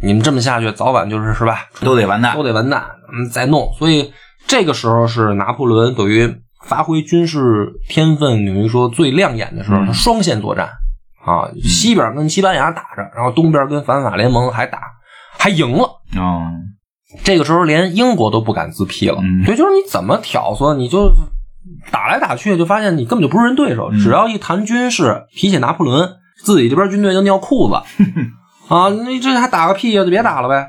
[0.03, 2.43] 你们这么下去，早晚就是是吧，都得完蛋都。
[2.43, 2.85] 得完蛋。
[3.13, 3.73] 嗯，再弄。
[3.79, 4.13] 所以
[4.47, 6.35] 这个时候是拿破仑等于
[6.67, 10.69] 发挥军事天分，等于说最亮眼的时候，嗯他双线作战
[11.25, 14.81] 啊，西边跟西班牙打着，然后东边跟反法联盟还打，
[15.39, 15.85] 还赢了。
[16.17, 16.51] 哦
[17.25, 21.13] 这个时候连英国都不敢自辟了，嗯对，就是你怎么挑唆，你就
[21.91, 23.91] 打来打去，就发现你根本就不是人对手。
[23.93, 26.09] 嗯只要一谈军事，提起拿破仑，
[26.43, 27.75] 自己这边军队就尿裤子
[28.75, 28.89] 啊！
[28.89, 30.05] 那这还打个屁呀？
[30.05, 30.67] 就别打了呗。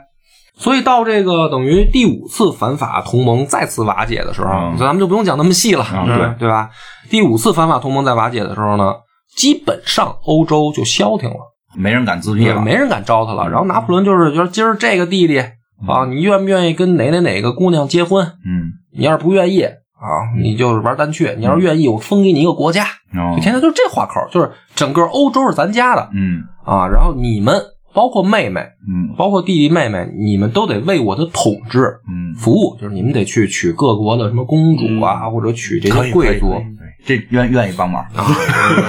[0.55, 6.69] 所以到这个等于第五次反法同盟再次瓦解的时候，嗯咱们就不用讲那么细了，嗯对对吧？
[7.09, 8.93] 第五次反法同盟在瓦解的时候呢，
[9.35, 11.37] 基本上欧洲就消停了。
[11.75, 12.61] 没人敢自辟了。
[12.61, 13.49] 没人敢招他了。
[13.49, 15.39] 然后拿破仑就是觉得今儿这个弟弟
[15.87, 18.23] 啊，你愿不愿意跟哪哪哪个姑娘结婚？
[18.45, 22.83] 嗯你要是不愿意啊，你就是玩单去；你要是愿意，我封给你一个国家。
[23.17, 26.87] 哦就天天就是这话口，就是整个欧洲是咱家的嗯啊。
[26.87, 27.59] 然后你们
[27.93, 31.79] 包括妹妹，嗯包括弟弟妹妹，你们都得为我的统治
[32.10, 36.56] 嗯，服务，就是你们得去娶各国的什么公主啊，或者娶这些贵族。
[37.06, 38.01] 这愿愿意帮忙。
[38.15, 38.25] 啊，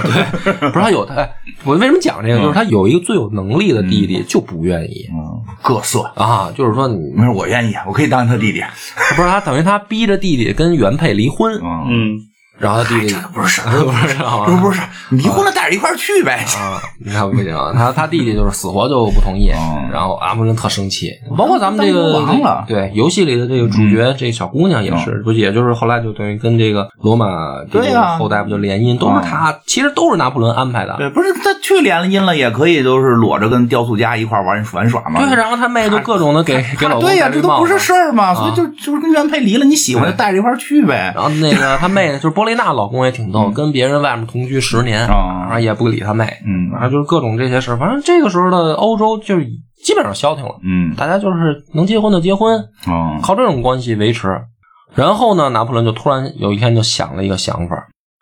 [0.05, 1.29] 对， 不是他有他，哎
[1.65, 2.39] 我为什么讲这个？
[2.41, 6.03] 就是他有一个最有能力的弟弟就不愿意嗯，各色。
[6.15, 8.63] 啊，就是说你没事，我愿意，我可以当他弟弟。
[9.17, 12.19] 不是他等于他逼着弟弟跟原配离婚，嗯，嗯，
[12.59, 16.45] 然后他弟弟这不是事儿， 不是啊不是不是，离婚了带着一块儿去呗。
[16.57, 27.27] 啊，你看不行，他他弟弟就是死活就不同意，嗯然后阿姆人特生气，包括咱们这个对游戏里的这个主角这小姑娘也是，不也就是后来就等于跟这个罗马
[27.65, 28.17] 帝国对呀。
[28.19, 30.95] 后代不就联姻，都是他，其实都是拿破仑安排的。
[30.99, 35.21] 对，不是他去联了姻了，也可以都是裸着跟雕塑家一块儿玩玩耍嘛。
[35.21, 41.13] 对，然后他妹就各种的给给老公对呀，这都不是事儿嘛，所以就就是跟原配离了，你喜欢就带着一块儿去呗。
[41.15, 47.79] 然后那个他妹就是波 罗雷娜老公也挺逗，跟别人外面同居十年啊啊，也不理他妹，嗯啊，就是各种这些事儿。
[47.79, 49.47] 反正这个时候的欧洲就是
[49.83, 54.39] 基本上消停了，嗯大家就是能结婚的结婚，哦靠这种关系维持。
[54.95, 57.77] 然后呢，拿破仑就突然有一天就想了一个想法，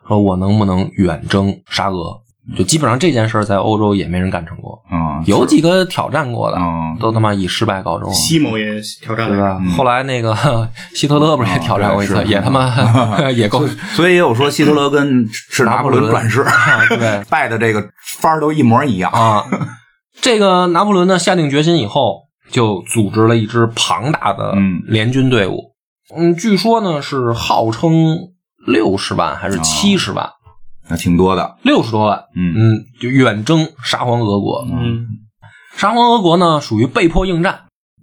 [0.07, 2.22] 说我能不能远征沙俄？
[2.57, 8.13] 就基本上这件事儿在欧洲也没人干成过，啊有几个挑战过的，啊都他妈以失败告终。
[8.13, 9.61] 西蒙也挑战了，对吧？
[9.77, 10.37] 后来那个
[10.95, 12.75] 希特勒不是也挑战过一次，嗯也他妈
[13.31, 17.81] 也够所以也有说希特勒跟 是拿破仑转世，啊对拜的这个
[18.19, 19.11] 法儿都一模一样。
[19.13, 19.45] 啊。
[20.21, 25.73] 这个拿破仑呢，下定决心以后，就组织了一支庞大的嗯联军队伍。
[26.17, 28.19] 嗯，据说呢是号称
[28.67, 30.29] 六十万还是七十万，
[30.89, 32.25] 那挺多的，六十多万。
[32.37, 34.67] 嗯嗯，就远征沙皇俄国。
[34.71, 35.07] 嗯，
[35.77, 37.61] 沙皇俄国呢属于被迫应战，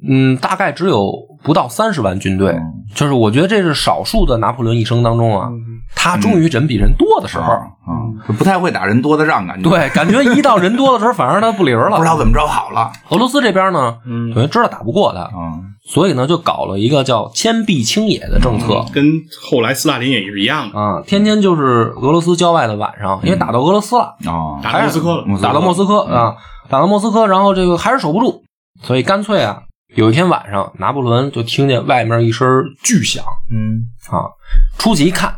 [0.08, 1.12] 嗯，大概只有
[1.44, 2.52] 不到三十万军队。
[2.54, 5.50] 嗯就是我觉得这是少数的拿破仑一生当中啊，
[5.96, 7.54] 他终于人比人多的时候。
[7.90, 9.70] 啊，就不太会打人多的仗，感觉。
[9.70, 11.98] 对，感觉一到人多的时候，反而他不灵了。
[11.98, 12.92] 不知道怎么着好了。
[13.10, 14.34] 俄罗斯这边呢，嗯。
[14.34, 18.86] 等于知道打不过他，啊所以呢就搞了一个叫坚壁清野的政策。
[18.94, 19.04] 跟
[19.50, 26.00] 后来斯大林也是一样的，啊，天天就是俄罗斯郊外的晚上，因为打到俄罗斯了，啊打到莫斯科了，打到莫斯科。
[26.02, 26.36] 啊，
[26.70, 28.44] 打到莫斯科，然后这个还是守不住，
[28.84, 29.64] 所以干脆啊，
[29.96, 32.48] 有一天晚上，拿破仑就听见外面一声
[32.84, 33.24] 巨响。
[33.50, 33.82] 嗯，
[34.16, 34.30] 啊，
[34.78, 35.34] 出去一看，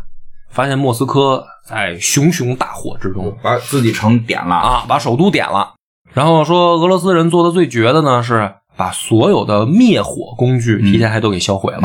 [0.51, 5.73] 发现莫斯科在熊熊大火之中把自己城点了啊，把首都点了。
[6.13, 11.81] 然后说俄罗斯人做的最绝的呢是把所有的灭火工具提前还都给销毁了，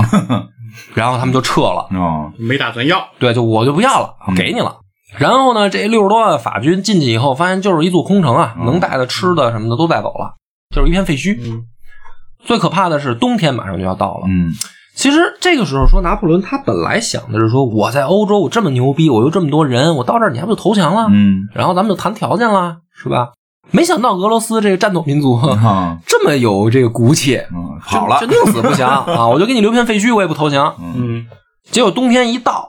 [0.94, 1.88] 然后他们就撤了。
[1.92, 4.79] 哦没打算要，对，就我就不要了，给你了。
[5.18, 10.35] 然后呢，这六十多万法军进去以后，发现就是一座空城啊，能带的吃的什么的都带走了，
[10.74, 11.38] 就是一片废墟。
[11.40, 11.64] 嗯
[12.44, 14.26] 最可怕的是冬天马上就要到了。
[14.29, 14.52] 嗯
[14.97, 21.07] 其实这个时候说拿破仑他本来想的是说，我在欧洲我这么牛逼，我又这么多人，我到这儿你还不就投降了？
[21.11, 23.29] 嗯然后咱们就谈条件了，是吧？
[23.73, 29.29] 没想到俄罗斯这个战斗民族啊 这么有这个骨气，嗯跑了宁死不降啊！
[29.29, 30.75] 我就给你留片废墟，我也不投降。
[30.81, 31.27] 嗯
[31.71, 32.67] 结果冬天一到，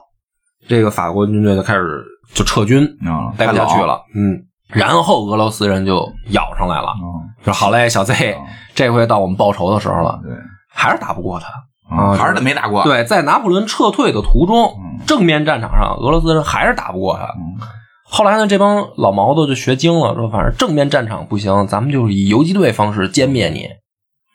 [0.68, 4.02] 这个法国军队就开始就撤军，啊待不下去了。
[4.14, 6.98] 嗯，然后俄罗斯人就咬上来了，啊
[7.44, 8.36] 说：“好嘞，小 Z，
[8.74, 10.20] 这回到我们报仇的时候了。
[10.22, 10.32] 对”
[10.68, 11.46] 还是打不过他。
[11.88, 17.24] 啊还是得没打过对，在拿破仑撤退的途中，嗯正面战场上，俄罗斯人还是打不过他。
[17.24, 17.58] 嗯
[18.10, 23.68] 后来呢，这帮老毛子就学精了，说反正正面战场不行，咱们就是以游击队方式歼灭你，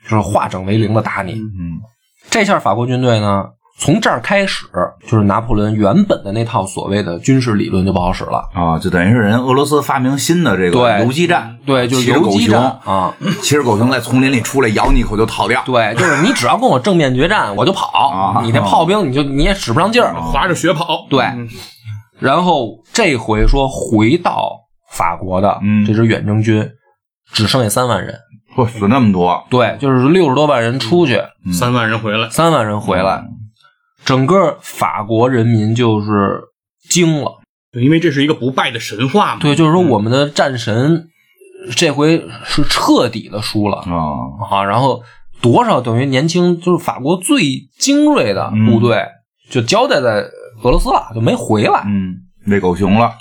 [0.04, 1.34] 就是化整为零的打你。
[1.34, 1.82] 嗯
[2.30, 3.46] 这下法国军队呢，
[3.80, 4.66] 从这儿开始，
[5.08, 8.48] 就是拿破仑原本的那套所谓的军事理论就不好使了。
[8.54, 20.14] 啊就等于是人俄罗斯发明新的这个对游击战对，就是游击战熊啊，骑着狗熊在丛林里出来咬你一口就逃掉对，就是你只要跟我正面决战，我就跑，啊你那炮兵你就你也使不上劲儿。
[20.14, 21.48] 滑着雪跑，对嗯
[22.20, 24.52] 然后这回说回到
[24.92, 26.66] 法国的嗯这支远征军，
[27.34, 28.16] 只剩下三万人。
[28.56, 31.20] 嚯死那么多对，就是六十多万人出去，
[31.52, 33.30] 三万人回来，三万人回来，嗯
[34.06, 36.42] 整个法国人民就是
[36.90, 37.40] 惊了。
[37.82, 41.08] 因为这是一个不败的神话嘛，对，就是说我们的战神
[41.76, 44.64] 这回是彻底的输了啊啊！
[44.64, 45.02] 然后
[45.42, 47.42] 多少等于年轻就是法国最
[47.80, 49.04] 精锐的部队
[49.50, 50.24] 就交代在
[50.62, 51.84] 俄罗斯了，就没回来。
[51.88, 52.14] 嗯
[52.46, 53.12] 喂狗熊了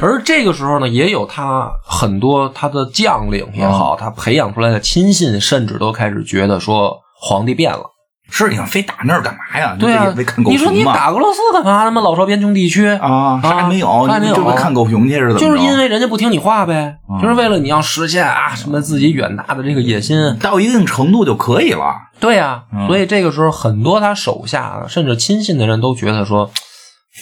[0.00, 7.82] 而这个时候呢，也有他很多他的将领也好，他培养出来的亲信，甚至都开始觉得说皇帝变了。
[8.30, 9.74] 是你非打那儿干嘛呀？
[9.78, 11.84] 对啊为为看，狗你说你打俄罗斯干嘛？
[11.84, 15.38] 他妈老少边穷地区啊啥也没有，啥也没有你就为看狗熊去是怎么？
[15.40, 20.16] 就是因为人家不听你话呗，嗯就是为了你要实现啊什么自己远大的这个野心。
[20.40, 21.94] 到一定程度就可以了。
[22.20, 26.50] 对呀、嗯所以这个时候很多他手下甚至亲信的人都觉得说，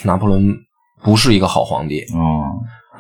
[0.05, 0.57] 拿破仑
[1.03, 2.01] 不是一个好皇帝。
[2.01, 2.19] 啊，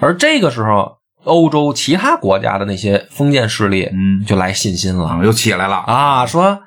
[0.00, 0.92] 而这个时候，
[1.24, 5.76] 欧洲其他国家的那些封建势力嗯就来信心了啊，又起来了。
[5.86, 6.60] 啊，说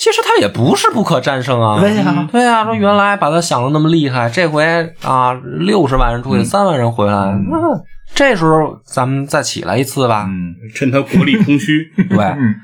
[0.00, 1.78] 其实他也不是不可战胜啊。
[1.78, 2.26] 对呀。
[2.32, 4.64] 对呀、说原来把他想的那么厉害，这回
[5.02, 7.58] 啊六十万人出去，三、万人回来，那
[8.14, 10.24] 这时候咱们再起来一次吧。
[10.26, 10.54] 嗯。
[10.74, 12.54] 趁他国力空虚， 对，嗯。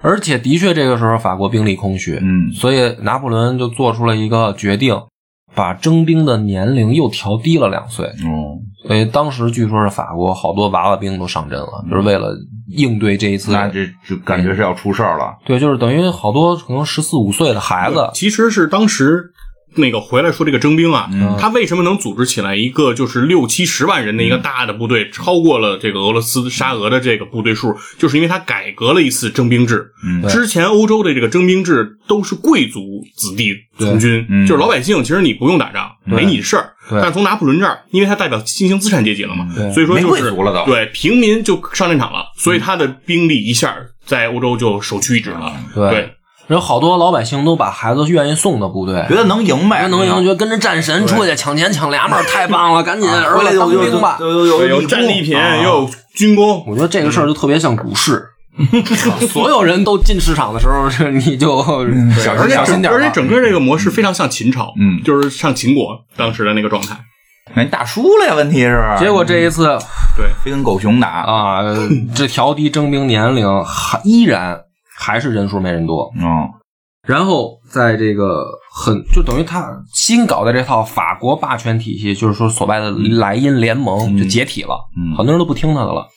[0.00, 2.52] 而且的确这个时候法国兵力空虚，嗯。
[2.52, 4.96] 所以拿破仑就做出了一个决定，
[5.56, 8.06] 把征兵的年龄又调低了两岁。
[8.22, 12.36] 嗯，所以当时据说是法国好多娃娃兵都上阵了，就是为了
[12.68, 13.50] 应对这一次。
[13.52, 15.36] 那这就感觉是要出事儿了。
[15.44, 19.32] 对，就是等于好多可能十四五岁的孩子，其实是当时
[19.76, 21.36] 那个回来说这个征兵啊，嗯。
[21.38, 29.86] 他为什么能组织起来一个就是六七十万人的一个大的部队，超过了这个俄罗斯沙俄的这个部队数，就是因为他改革了一次征兵制。
[30.04, 30.26] 嗯。
[30.28, 32.80] 之前欧洲的这个征兵制都是贵族
[33.16, 34.46] 子弟从军，嗯。
[34.46, 36.72] 就是老百姓，其实你不用打仗，没你事儿。
[36.88, 40.32] 但是从拿破仑这儿，因为他代表新兴资产阶级了嘛，所以说就是
[40.64, 45.52] 对平民就上战场了，所以他的兵力一下在欧洲就首屈一指了。
[45.74, 46.12] 对
[46.48, 54.16] 对，有好多老百姓都把孩子愿意送到部队，觉得能赢呗，能赢，觉得跟着战神出去抢钱抢粮食太棒了，赶紧啊儿子当回来就兵吧。
[54.20, 58.24] 有有有对有战利品，又有军功，我觉得这个事儿就特别像股市，
[59.28, 61.62] 所有人都进市场的时候，是你就
[62.22, 62.92] 小心点。
[62.92, 66.96] 而且整个这个模式非常像秦朝，嗯就是像秦国当时的那个状态。
[67.54, 69.78] 人打输了呀，问题是，结果这一次
[70.16, 71.60] 对，非跟狗熊打，啊，
[72.14, 74.58] 这调低征兵年龄，还依然
[74.96, 76.10] 还是人数没人多。
[76.18, 76.48] 嗯
[77.06, 78.44] 然后在这个
[78.74, 86.08] 很就等于他新搞的这套法国霸权体系，就是说所谓的莱茵联盟就解体了，嗯很多人都不听他的了。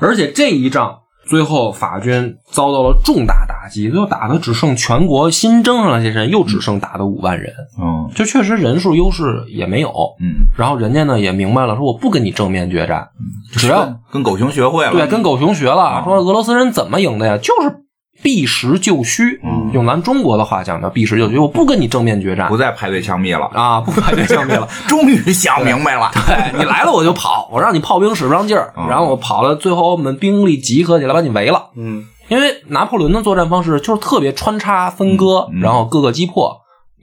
[0.00, 0.98] 而且这一仗
[1.28, 9.90] 最后法军遭到了重大打击，最后打的只剩全国新征上来这些人，又只剩打的五万人，嗯就确实人数优势也没有。
[10.20, 13.08] 嗯，然后人家呢也明白了，说我不跟你正面决战，
[13.52, 17.38] 只要跟跟狗熊学会了，对，跟狗熊学了，说俄罗斯人怎么赢的呀？
[17.38, 17.85] 就是
[18.22, 21.38] 避实就虚，嗯用咱中国的话讲叫避实就虚。
[21.38, 24.68] 我不跟你正面决战不再排队枪毙了，啊，不排队枪毙了。
[24.88, 31.70] 终于想明白了，对 你来了我就跑，我让你炮兵使不上劲儿，嗯然后我跑了，最后我们兵力集合起来把你围了。
[31.76, 36.56] 嗯，因为拿破仑的作战方式就是特别穿插分割，然后各个击破。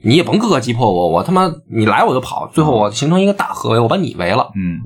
[0.06, 4.50] 你也甭各个击破我，我他妈你来我就跑，最后我形成一个大合围，我把你围了。
[4.54, 4.80] 嗯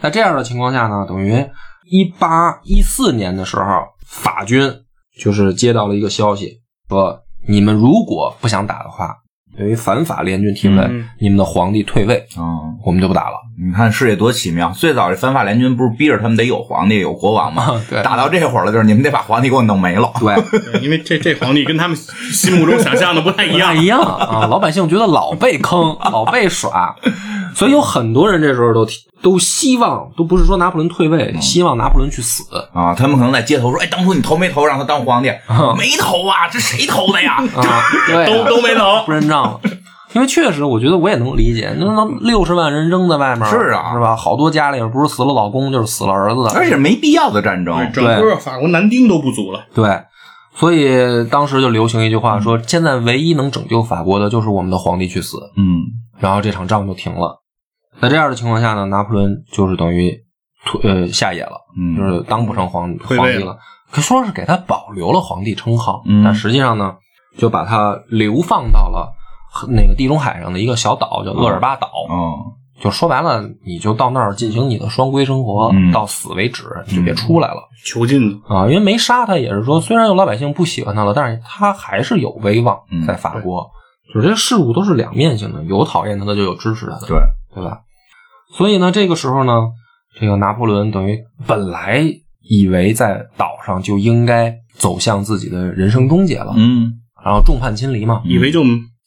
[0.00, 1.46] 在这样的情况下呢，等于
[1.88, 3.64] 一八一四年的时候，
[4.04, 4.68] 法军
[5.18, 9.16] 就是接到了一个消息，说你们如果不想打的话，
[9.56, 13.36] 对于反法联军提问，嗯你们的皇帝退位，嗯，我们就不打了。
[13.62, 17.80] 你看世界多奇妙，最早这反法联军不是逼着他们得有皇帝有国王吗？
[17.90, 20.34] 对打到这会儿了，就是你们得把皇帝给我弄没了， 对，
[20.72, 23.82] 对因为这这皇帝跟他们心目中想象的不太一样不太。
[23.82, 24.46] 一样啊！
[24.46, 26.96] 老百姓觉得老被坑，老被耍，
[27.54, 32.42] 所以有很多人这时候都提都希望，都不是说拿破仑退位，希望拿破仑去死。
[32.72, 35.28] 啊，他们可能在街头说：“哎，当初你投没投让他当皇帝？
[35.78, 37.36] 没投啊，这谁投的呀？
[37.54, 39.60] 啊，对啊都都没投，不认账了。
[40.14, 44.14] 因为确实，我觉得我也能理解，那那六十万人扔在外面，是啊是吧？
[44.16, 47.90] 好多家里不是死了老公，就是死了儿子，而且没必要的战争。
[47.92, 49.60] 整个法国男丁都不足了。
[49.74, 49.88] 对，
[50.54, 55.80] 所以当时就流行一句话说，现在唯一能拯救法国的就是我们的皇帝去死，嗯
[56.18, 57.41] 然后这场仗就停了。
[58.02, 60.12] 在这样的情况下呢，拿破仑就是等于
[60.66, 63.56] 退呃下野了，嗯，就是当不成皇皇帝了。
[63.92, 66.96] 可说是给他保留了皇帝称号，嗯但实际上呢，
[67.38, 69.14] 就把他流放到了
[69.68, 71.88] 那个地中海上的一个小岛，叫厄尔巴岛。
[72.08, 77.62] 哦就说白了，你就到那儿进行你的双规生活，嗯到死为止，你就别出来了。
[77.84, 83.70] 囚禁啊，因为没杀他，也是说，虽然有老百姓不喜欢他了，但是他还是有威望嗯在法国。
[84.12, 87.18] 就是这事物都是两面性的，有讨厌他的，就有支持他的，对，
[87.54, 87.78] 对吧？
[88.52, 89.70] 所以呢，这个时候呢，
[90.20, 92.04] 这个拿破仑等于本来
[92.48, 96.92] 以为在岛上就应该走向自己的人生终结了，嗯
[97.24, 98.62] 然后众叛亲离嘛，以为就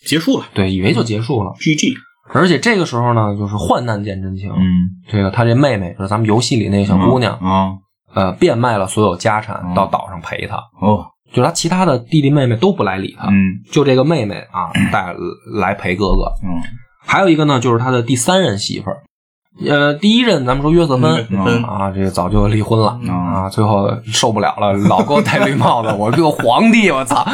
[0.06, 0.46] 结束了。
[0.54, 1.52] 对，以为就结束了。
[1.60, 1.94] GG，
[2.34, 4.50] 而且这个时候呢，就是患难见真情。
[4.52, 4.64] 嗯，
[5.10, 7.74] 这个他这妹妹，就是咱们游戏里那个小姑娘，啊
[8.14, 10.56] 呃，变卖了所有家产嗯到岛上陪他。
[10.80, 15.14] 哦就是他其他的弟弟妹妹都不来理他，嗯就这个妹妹啊带
[15.54, 16.32] 来陪哥哥。
[16.42, 16.64] 嗯
[17.08, 19.04] 还有一个呢，就是他的第三任媳妇儿，
[19.66, 21.12] 呃，第一任咱们说约瑟芬、
[21.64, 27.26] 啊，这个早就离婚了、嗯啊，最后受不了了，老给我戴绿帽子，我这个皇帝，我操，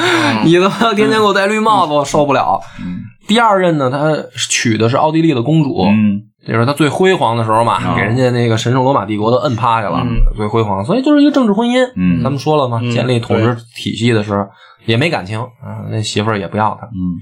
[0.46, 2.60] 你他妈天天给我戴绿帽子，我受不了。
[2.80, 4.14] 嗯第二任呢，他
[4.50, 11.84] 娶的是奥地利的公主，嗯这是他最辉煌的时候嘛，啊给人家那个神圣罗马帝国都摁趴下了，嗯最辉煌，所以就是一个政治婚姻。
[11.96, 14.46] 嗯咱们说了嘛，嗯建立统治体系的时候
[14.86, 16.86] 也没感情啊，那媳妇儿也不要他。
[16.88, 17.18] 嗯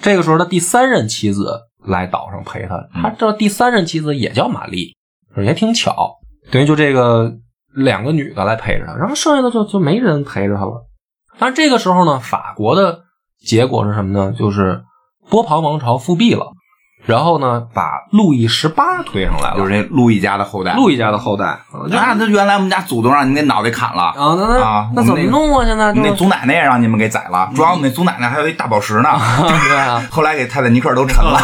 [0.00, 4.96] 这个时候，他第三任妻子来岛上陪他，嗯他这第三任妻子也叫玛丽，
[5.36, 6.18] 也挺巧，
[6.50, 7.32] 等于就这个
[7.74, 10.86] 两个女的来陪着他，然后剩下的就就没人陪着他了。
[11.38, 13.02] 但是这个时候呢，法国的
[13.40, 14.32] 结果是什么呢？
[14.32, 14.84] 就是
[15.28, 16.52] 波旁王朝复辟了，
[17.04, 20.72] 然后呢，把路易十八推上来了，就是这路易家的后代。
[20.74, 24.02] 路易家的后代那那原来我们家祖宗让你那脑袋砍了。
[24.04, 25.64] 啊，那那、啊那怎么弄啊？
[25.66, 29.08] 现在我们那祖奶奶也让你们给宰了，主要我们那祖奶奶还有一大宝石呢，
[29.68, 31.38] 对啊，后来给泰坦尼克都沉了。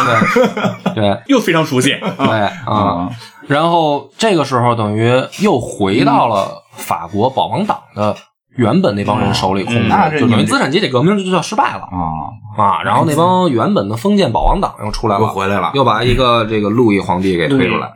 [0.93, 1.95] 对 对又非常熟悉。
[2.17, 3.09] 对啊。
[3.47, 8.15] 然后这个时候等于又回到了法国保王党的
[8.59, 12.83] 原本那帮人手里控制，嗯那这就等于资产阶级革命就叫失败了啊，啊。
[12.83, 15.71] 然后那帮原本的封建保王党又出来了，又回来了。
[15.73, 17.93] 又把一个这个路易皇帝给推出来。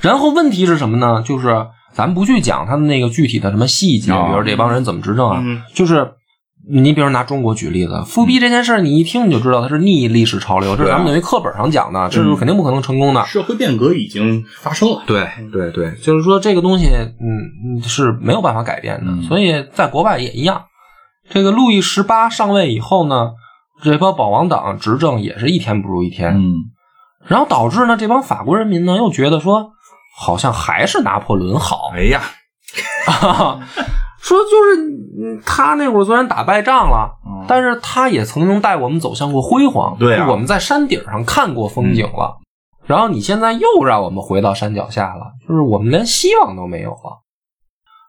[0.00, 1.22] 然后问题是什么呢？
[1.22, 6.12] 就是咱不去讲他的那个具体的什么细节，哦比如这帮人怎么执政啊，嗯就是
[6.68, 13.24] 你比如拿中国举例子，复辟这件事儿，你一听你就知道它是逆历史潮流，这是咱们等于课本上讲的，这是肯定不可能成功的。
[13.24, 15.02] 社会变革已经发生了。
[15.06, 20.64] 对对对，就是说这个东西，嗯，嗯是没有办法改变的，嗯所以在国外也一样。
[21.30, 23.30] 这个路易十八上位以后呢，
[23.82, 26.54] 这帮保王党执政也是一天不如一天，嗯
[27.26, 29.72] 然后导致呢这帮法国人民呢又觉得说，
[30.16, 32.22] 好像还是拿破仑好，哎呀，
[34.26, 34.82] 说就是
[35.22, 42.36] 嗯他那会儿虽然打败仗了，嗯但是他也曾经带我们走向过辉煌，对啊我们在山顶上看过风景了。
[42.86, 47.22] 然后你现在又让我们回到山脚下了，就是我们连希望都没有了。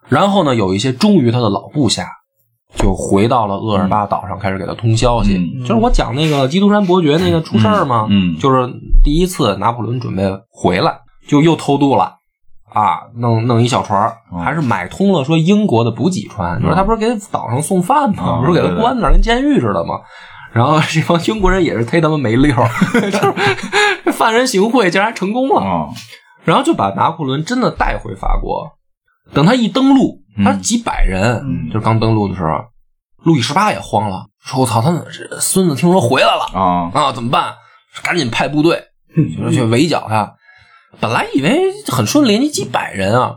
[0.07, 2.07] 然后呢，有一些忠于他的老部下，
[2.75, 5.37] 就回到了厄尔巴岛上，开始给他通消息。
[5.37, 8.67] 嗯就是我讲那个基督山伯爵那个出事儿嘛，嗯嗯就是
[9.03, 12.16] 第一次拿破仑准备回来，就又偷渡了。
[12.73, 14.11] 啊，弄弄一小船
[14.43, 18.23] 还是买通了说英国的补给船，就是他不是给岛上送饭吗？
[18.23, 19.99] 哦不是给他关那儿跟监狱似的吗？
[20.53, 22.69] 然后这帮英国人也是忒他妈没溜儿，
[23.11, 25.87] 就是犯人行贿竟然还成功了，啊，
[26.43, 28.71] 然后就把拿破仑真的带回法国。
[29.33, 32.49] 等他一登陆，嗯他几百人，嗯就是刚登陆的时候，
[33.23, 34.89] 路易十八也慌了，说：“我操，他
[35.39, 37.53] 孙子听说回来了啊，啊，怎么办？
[38.03, 38.81] 赶紧派部队，
[39.37, 40.33] 就是去围剿他。
[40.99, 43.35] 本来以为很顺利，你几百人啊，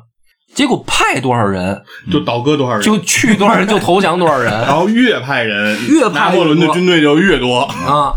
[0.54, 7.60] 结果派多少人就倒戈多少人，就去多少人就投降多少人 然后越派人，越派拿破仑的军队就越多。
[7.60, 8.14] 啊。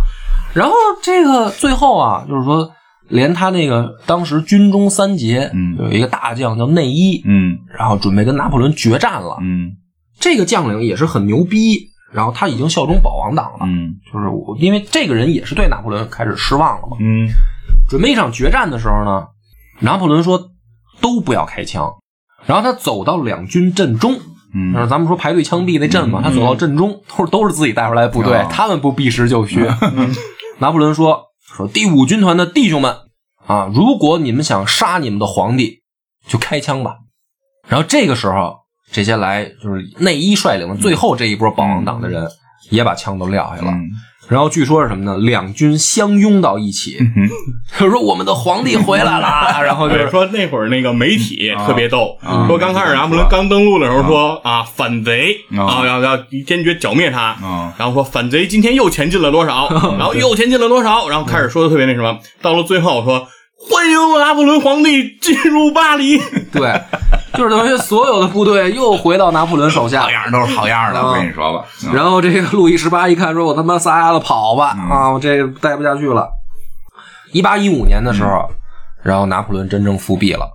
[0.53, 2.71] 然后这个最后啊，就是说，
[3.09, 9.37] 连他那个当时军中三杰，嗯有一个大将叫内伊，嗯然后准备跟拿破仑决战了。
[9.41, 9.71] 嗯
[10.19, 16.97] 这个将领也是很牛逼，然后他已经效忠保王党了，嗯就是我因为这个人也是对拿破仑开始失望了嘛。
[17.01, 17.27] 嗯
[17.89, 19.25] 准备一场决战的时候呢，
[19.80, 20.51] 拿破仑说
[21.01, 21.93] 都不要开枪，
[22.45, 24.19] 然后他走到两军阵中，
[24.53, 29.65] 嗯就是咱们说排队枪毙那阵嘛，他走到阵中，都是都是自己带出来的部队哦，他们不避实就 虚。
[30.59, 31.24] 拿破仑说
[31.55, 32.95] 说第五军团的弟兄们
[33.45, 35.82] 啊，如果你们想杀你们的皇帝，
[36.28, 36.95] 就开枪吧。
[37.67, 38.57] 然后这个时候，
[38.91, 42.28] 这些来就是内伊率领的最后这一波保王党的人，
[42.69, 43.74] 也把枪都撂下了。
[44.34, 45.15] 嗯然后据说是什么呢？
[45.19, 46.97] 两军相拥到一起，
[47.79, 49.61] 就说我们的皇帝回来了。
[49.63, 51.67] 然后就是，说那会儿那个媒体啊。
[51.67, 52.47] 特别逗，啊。
[52.47, 54.63] 说刚开始拿破仑刚登陆的时候说啊。
[54.63, 55.65] 反贼啊。
[55.65, 56.17] 啊要要
[56.47, 57.73] 坚决剿灭他，啊。
[57.77, 59.69] 然后说反贼今天又前进了多少，
[59.99, 66.17] 然后又前进了多少，然后开始说的特别那什么，到了最后说欢迎拿破仑皇帝进入巴黎，
[66.51, 66.81] 对，
[67.38, 70.11] 就是等于所有的部队又回到拿破仑手下好。
[70.11, 71.65] 样儿都是好样的，啊我跟你说吧。
[71.84, 74.75] 嗯然后这个路易十八一看，说：“我他妈撒丫子跑吧！
[74.77, 76.29] 嗯啊，我这待不下去了。”
[77.34, 78.49] 一八一五年的时候，
[79.01, 80.51] 然后拿破仑真正复辟了，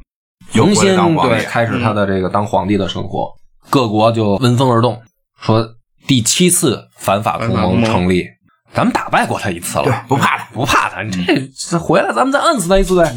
[0.53, 3.29] 重新对开始他的这个当皇帝的生活，
[3.69, 5.03] 各国就闻风而动，
[5.41, 5.69] 说
[6.07, 8.25] 第七次反法同盟成立，
[8.73, 10.45] 咱们打败过他一次了，对，不怕他。
[10.53, 11.35] 不怕他，你这
[11.71, 13.13] 这回来咱们再摁死他一次呗。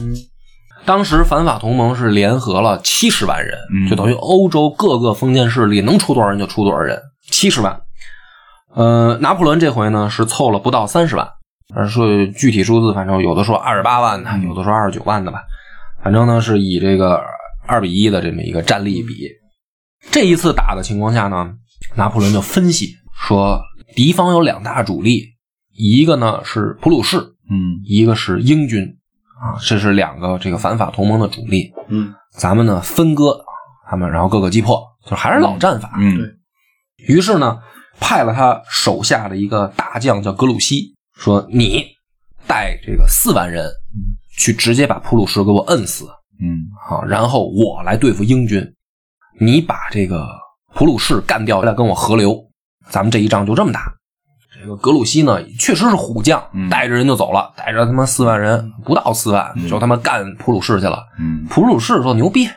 [0.86, 3.90] 当时反法同盟是联合了七十万人，嗯。
[3.90, 7.82] 就等于欧洲各个封建势力能出多少人就出多少人，七十万。
[8.74, 11.28] 呃，拿破仑这回呢是凑了不到三十万，
[11.76, 15.44] 而说具体数字，反正有的说二十八万的，有的说二十九万的吧，
[16.04, 17.22] 反正呢是以这个
[17.68, 19.28] 二比一的这么一个战力比。
[20.10, 21.54] 这一次打的情况下呢，
[21.96, 22.96] 拿破仑就分析
[23.28, 23.62] 说，
[23.96, 25.26] 敌方有两大主力，
[25.76, 27.82] 一个呢是普鲁士，嗯。
[27.86, 28.98] 一个是英军
[29.42, 31.74] 啊，这是两个这个反法同盟的主力。
[31.88, 33.44] 嗯，咱们呢分割
[33.90, 35.92] 他们，然后各个击破，就还是老战法。
[35.98, 36.20] 嗯
[37.08, 37.58] 于是呢，
[38.00, 41.84] 派了他手下的一个大将叫格鲁希，说你
[42.46, 43.68] 带这个四万人
[44.38, 46.06] 去直接把普鲁士给我摁死
[46.40, 48.64] 嗯啊，然后我来对付英军，
[49.40, 50.28] 你把这个
[50.76, 52.38] 普鲁士干掉，来跟我合流，
[52.90, 53.92] 咱们这一仗就这么打。
[54.62, 61.04] 这个格鲁希呢，确实是虎将，嗯带着人就走了，带着他妈四万人，不到四万，就他妈干普鲁士去了。
[61.20, 62.48] 嗯普鲁士说牛逼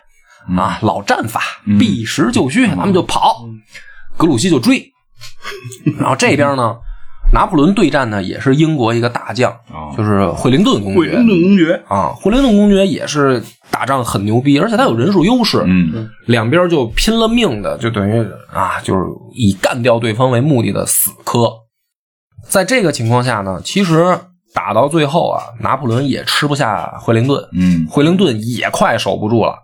[0.49, 3.47] 嗯啊，老战法，嗯避实就虚，咱们就跑。
[4.17, 4.93] 格鲁希就追，
[5.99, 6.77] 然后这边呢，
[7.33, 12.09] 拿破仑对战呢也是英国一个大将，哦就是惠灵顿公爵惠灵顿公爵，啊。
[12.15, 19.03] 惠灵顿公爵也是打仗很牛逼，而且他有人数优势，嗯两边就拼了命的，就等于啊，就是
[19.33, 21.51] 以干掉对方为目的的死磕。
[22.49, 24.19] 在这个情况下呢，其实
[24.53, 29.55] 打到最后啊，拿破仑也吃不下惠灵顿，嗯惠灵顿也快守不住了。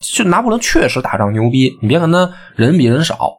[0.00, 3.38] 就拿破仑确实打仗牛逼，你别看他人比人少，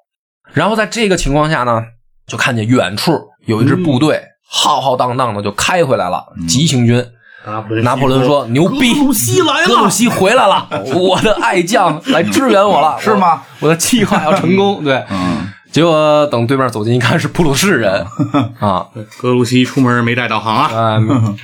[0.54, 1.84] 然后在这个情况下呢，
[2.26, 3.14] 就看见远处
[3.46, 7.06] 有一支部队浩浩荡荡的就开回来了，急行军。
[7.46, 13.44] 拿破仑拿破仑说：“牛逼，格鲁希来了格鲁希回来了， 我的爱将来支援我了，是吗？
[13.62, 13.68] 我？
[13.68, 18.06] 我的计划要成功。”对，嗯结果等对面走近一看是普鲁士人。
[18.60, 18.88] 啊，
[19.22, 21.00] 格鲁希出门没带导航啊，哎，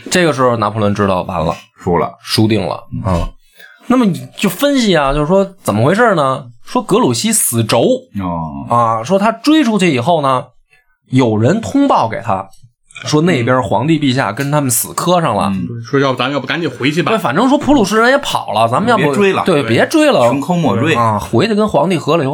[0.09, 2.75] 这个时候拿破仑知道完了，输了，输定了。
[3.03, 3.29] 啊。
[3.87, 6.45] 那么你就分析啊，就是说怎么回事呢？
[6.63, 7.81] 说格鲁希死轴。
[8.21, 10.45] 哦，啊，说他追出去以后呢，
[11.11, 12.47] 有人通报给他，
[13.03, 15.51] 说那边皇帝陛下跟他们死磕上了。
[15.85, 17.17] 说要不咱们要不赶紧回去对，吧？
[17.17, 19.43] 反正说普鲁士人也跑了，咱们要不别追了。
[19.45, 19.69] 对，对。
[19.69, 22.33] 别追了，穷寇莫追啊，回去跟皇帝合流。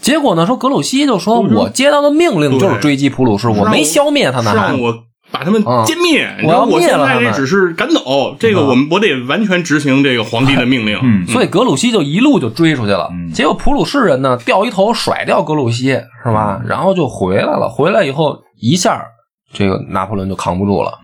[0.00, 4.94] 结果呢，说格鲁希就说：“我接到的命令就是追击普鲁士，我没消灭他呢，还是让我
[5.30, 6.26] 把他们嗯歼灭。
[6.40, 10.98] 你我要知道我现灭了他们在这只是赶走，这个我们我得完全执行这个皇帝的命令。
[11.02, 13.08] 嗯所以格鲁希就一路就追出去了。
[13.12, 16.60] 嗯结果普鲁士人呢，掉一头甩掉格鲁希，是吧？
[16.66, 17.68] 然后就回来了。
[17.68, 19.04] 回来以后，一下
[19.52, 21.00] 这个拿破仑就扛不住了。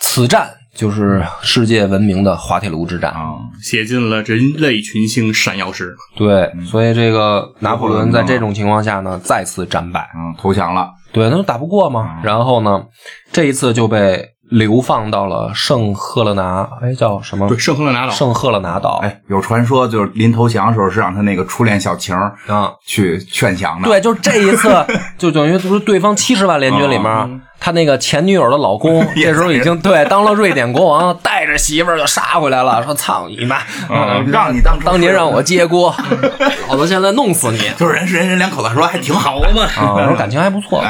[0.00, 3.10] 此战就是世界闻名的滑铁卢之战。
[3.10, 5.96] 啊，写进了人类群星闪耀时。
[6.14, 10.08] 对，所以这个拿破仑在这种情况下呢，再次战败。
[10.14, 12.20] 嗯，投降了，对，他就打不过嘛。
[12.22, 12.84] 然后呢，
[13.32, 17.58] 这一次就被流放到了圣赫勒拿，哎，叫什么对，？
[17.58, 18.12] 圣赫勒拿岛。
[18.12, 19.00] 圣赫勒拿岛。
[19.02, 24.68] 哎，有传说就是临投降的时候是让他那个初恋小情儿啊，去劝降的，对，就是这一次，
[25.18, 33.58] 就等于不是对方七十万联军里面，他那个前女友的老公， 这时候已经对当了瑞典国王，带着媳妇儿就杀回来了， 说操你妈，
[33.90, 35.94] 嗯让你当当年让我接锅，
[36.68, 37.58] 老子现在弄死你。
[37.76, 39.94] 就是人人人两口子说还挺好嘛，啊！
[39.94, 40.82] 我说感情还不错，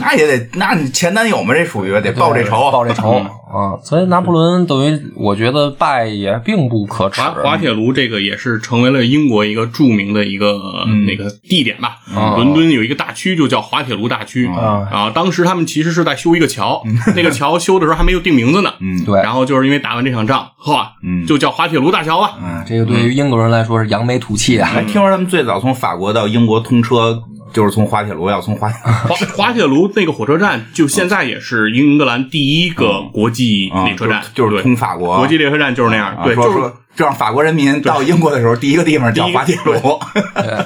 [0.00, 3.20] 那也得，那你前男友嘛，这属于得报这仇，报这仇
[3.52, 3.78] 啊！
[3.82, 10.58] 所以拿破仑等于我觉得败也并不可耻滑，滑铁卢这个也是成为了英国一个著名的一个、
[11.06, 11.98] 那个地点吧。
[12.36, 15.10] 伦敦有一个大区就叫滑铁卢大区啊啊。
[15.10, 16.82] 当时他们其实是在修一个桥，
[17.16, 18.72] 那个桥修的时候还没有定名字呢。
[18.80, 22.36] 嗯对然后就是因为打完这场仗，呵，嗯就叫滑铁卢大桥吧。
[22.42, 24.68] 啊这个对于英国人来说是扬眉吐气啊！
[24.68, 27.22] 还听说他们最早从法国到英国通车，
[27.52, 28.68] 就是从滑铁卢，要从滑
[29.08, 34.62] 滑滑铁卢那个火车站，就现在也是英格兰第一个国际啊列车站，就是对。
[34.62, 39.72] 通法国，国际列车站就是那样，对，就是让法国人民到英国的时候，第一个地方叫滑铁卢，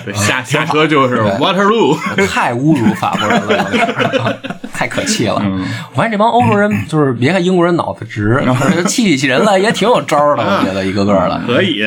[0.05, 0.15] 对。
[0.15, 1.99] 下 下车就是 Waterloo。
[2.27, 4.39] 太侮辱法国人了，有点
[4.73, 5.43] 太可气了。
[5.91, 8.43] 我发现这帮欧洲人就是别看英国人脑子直，
[8.87, 11.43] 气气人了也挺有招儿的，我觉得一个个的。
[11.47, 11.85] 可以，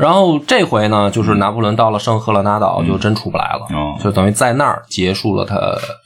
[0.00, 5.56] 然后这回呢，就是拿破仑到了圣赫勒拿岛，就真出不来了，哦就等于在那儿结束了他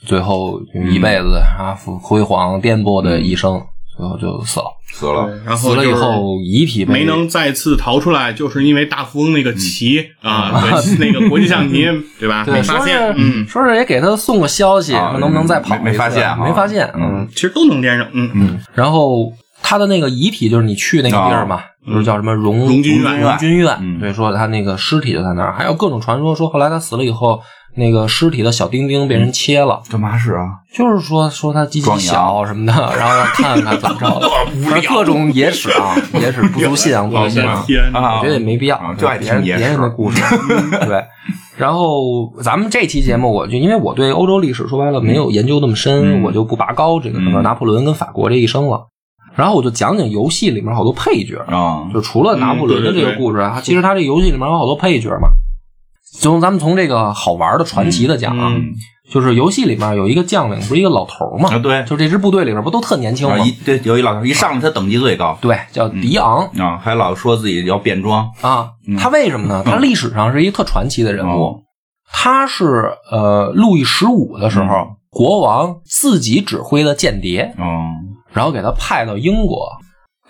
[0.05, 0.59] 最后
[0.91, 3.61] 一辈子啊辉煌颠簸的一生，
[3.97, 4.65] 最后就死了。
[4.91, 5.27] 死了。
[5.45, 11.85] 然后死了以就是后，遗体被没能再次逃出来，就是因为大富翁那个旗啊，对， 那个国际象棋，
[12.17, 12.45] 对吧？
[12.45, 15.83] 对没发现说是，嗯，说是也给他送个消息，能不能再跑一次？
[15.83, 17.27] 没没发现啊没发现，嗯。
[17.31, 19.29] 其实都能连上，嗯嗯，然后
[19.67, 23.19] 他的那个遗体就是你去那个地儿嘛，就是叫什么荣荣军院。
[23.19, 23.99] 荣军院，嗯。
[23.99, 27.41] 对，说他那个尸体就在那儿，还有各种传说说后来他死了以后，
[27.75, 30.61] 那个尸体的小丁丁被人切了，干嘛使啊？
[30.71, 34.29] 就是说说他鸡鸡小什么的，然后看看怎么着的，
[34.69, 37.55] 反正各种野史啊， 野史不足信仰，不足信仰。
[37.91, 38.19] 啊。
[38.19, 40.21] 我觉得也没必要啊，就爱别人听别人的故事，
[40.85, 41.03] 对。
[41.57, 46.23] 然后咱们这期节目，我就因为我对欧洲历史说白了没有研究那么深，嗯。
[46.23, 47.43] 我就不拔高这个什么嗯。
[47.43, 48.87] 拿破仑跟法国这一生了。
[49.35, 55.29] 然后我就讲讲游戏里面好多配角，啊，就除了拿破仑的这个故事啊，其实他这游戏里面有好多配角嘛。
[56.19, 58.73] 从咱们从这个好玩的传奇的讲啊，嗯。
[59.07, 61.53] 就是游戏里面有一个将领，不是一个老头嘛？
[61.53, 61.83] 啊对。
[61.83, 63.35] 就这支部队里面不都特年轻吗？
[63.63, 65.37] 对有一老头一上来他等级最高。
[65.39, 66.43] 对，叫迪昂。
[66.57, 69.61] 啊，还老说自己要变装，啊，他为什么呢？
[69.63, 71.43] 他历史上是一个特传奇的人物。
[71.43, 71.59] 哦，
[72.11, 77.85] 他是呃路易十五的时候，国王自己指挥的间谍，哦，
[78.35, 79.71] 然后给他派到英国。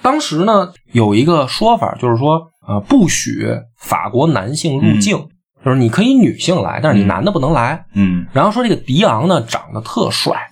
[0.01, 3.47] 当时呢有一个说法，就是说呃不许
[3.78, 5.28] 法国男性入境，
[5.66, 7.86] 就是你可以女性来，但是你男的不能来。
[7.95, 8.26] 嗯。
[8.32, 10.51] 然后说这个迪昂呢长得特帅。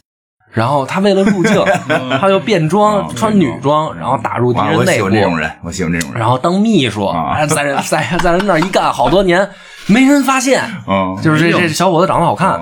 [0.51, 1.64] 然后他为了入境，
[2.22, 7.12] 他就变装啊穿女装，然后打入敌人内部，我喜欢这种人，我喜欢这种人，然后当秘书，
[7.49, 9.49] 在人在在人那儿一干好多年，
[9.88, 12.62] 没人发现，嗯，就是这这小伙子长得好看。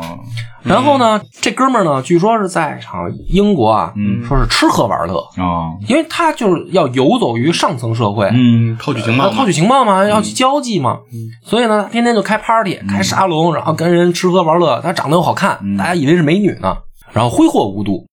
[0.63, 4.23] 哦然后呢，这哥们儿呢，据说是在场英国啊，嗯。
[4.27, 10.99] 说是吃喝玩乐，哦，因为他就是要游走于上层社会，嗯套取情报套取情报嘛，要去交际嘛，
[11.43, 14.79] 所以呢，他天天就开 party、开沙龙，然后跟人吃喝玩乐。
[14.81, 16.77] 他长得又好看，大家以为是美女呢，
[17.11, 18.05] 然后挥霍无度。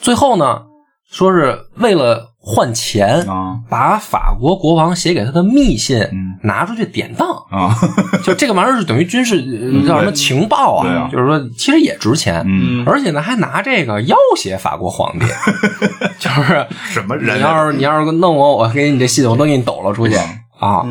[0.00, 0.62] 最后呢，
[1.10, 3.58] 说是为了换钱，啊。
[3.68, 6.38] 把法国国王写给他的密信嗯。
[6.42, 7.76] 拿出去典当，啊，
[8.24, 11.08] 就这个玩意儿是等于军事呃叫什么情报对啊。
[11.12, 15.26] 就是说其实也值钱，嗯，而且呢还拿这个要挟法国皇帝，
[16.18, 17.36] 就是什么人啊？
[17.36, 20.16] 你要是你要是弄我，我给你这信我都给你抖了出去。
[20.58, 20.84] 啊。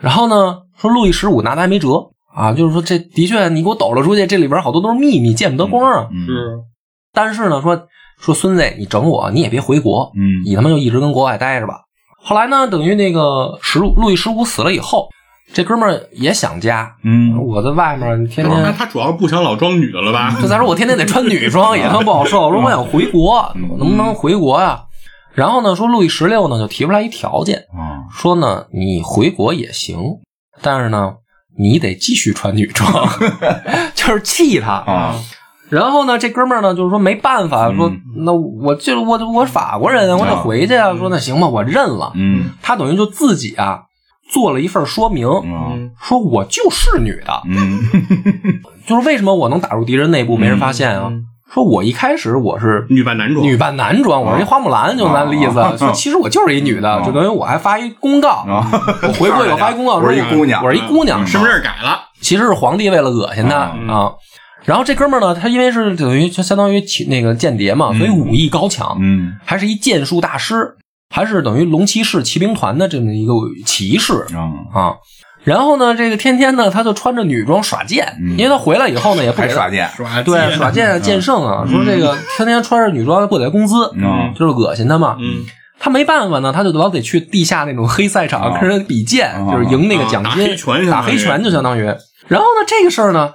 [0.00, 6.06] 然后呢，说路易十五拿他还没辙啊，就是说这的确你给我抖了出去，这里边好多都是秘密，见不得光啊。
[6.12, 6.24] 嗯。
[6.24, 6.58] 是
[7.12, 7.80] 但是呢，说
[8.24, 11.82] 说孙子，你整我，你也别回国，嗯你他妈就一直跟国外待着吧。
[12.16, 15.08] 后来呢，等于那个十路易十五死了以后，
[15.52, 20.34] 这哥们儿也想家，嗯我在外面天那天，他主要是不想老装女的了吧？
[20.40, 22.50] 就再说我天天得穿女装，也他妈不好受。
[22.50, 23.34] 说我想回国，
[23.70, 24.84] 我能不能回国呀？
[25.34, 29.98] 然后呢，说路易十六呢就提出来一条件，啊说呢你回国也行，
[30.62, 31.16] 但是呢
[31.58, 33.06] 你得继续穿女装，
[33.94, 35.20] 就是气他啊
[35.70, 40.94] 然后呢，这哥们儿呢，就是说没办法，说那我就是我我法国人，我得回去啊。
[40.96, 42.12] 说那行吧，我认了。
[42.14, 42.50] 嗯。
[42.62, 43.80] 他等于就自己啊
[44.30, 45.90] 做了一份说明，嗯。
[46.00, 47.80] 说我就是女的，嗯。
[48.86, 51.10] 就是为什么我能打入敌人内部没人发现啊？
[51.52, 58.68] 说我一开始我是女扮男装，女扮男装，我是一花木兰，就那例子，说其实我就是一女的，就等于我还发一公告，啊。
[59.02, 60.62] 我回国以后发一公告， 我是一姑娘。
[60.64, 64.12] 我是一姑娘，身份证改了，其实是皇帝为了恶心他嗯啊。
[64.64, 69.34] 然后这哥们儿呢，他因为是等于就相当于骑那个间谍嘛，所以武艺高强，嗯。
[69.44, 70.74] 还是一剑术大师，
[71.14, 73.34] 还是等于龙骑士骑兵团的这么一个
[73.66, 74.38] 骑士嗯
[74.72, 74.94] 啊。
[75.44, 78.38] 然后呢，这个天天呢，他就穿着女装耍剑，嗯。
[78.38, 79.86] 因为他回来以后呢，也不给耍剑。
[79.94, 84.32] 耍对耍剑啊剑圣啊，说这个天天穿着女装不给他工资，嗯。
[84.34, 85.16] 就是恶心他嘛。
[85.20, 85.44] 嗯，
[85.78, 88.58] 他没办法呢，他就老得去地下那种黑赛场啊。
[88.58, 89.52] 跟人比剑，啊。
[89.52, 90.56] 就是赢那个奖金，
[90.90, 91.82] 打黑拳就相当于。
[92.26, 93.30] 然后呢，这个事儿呢，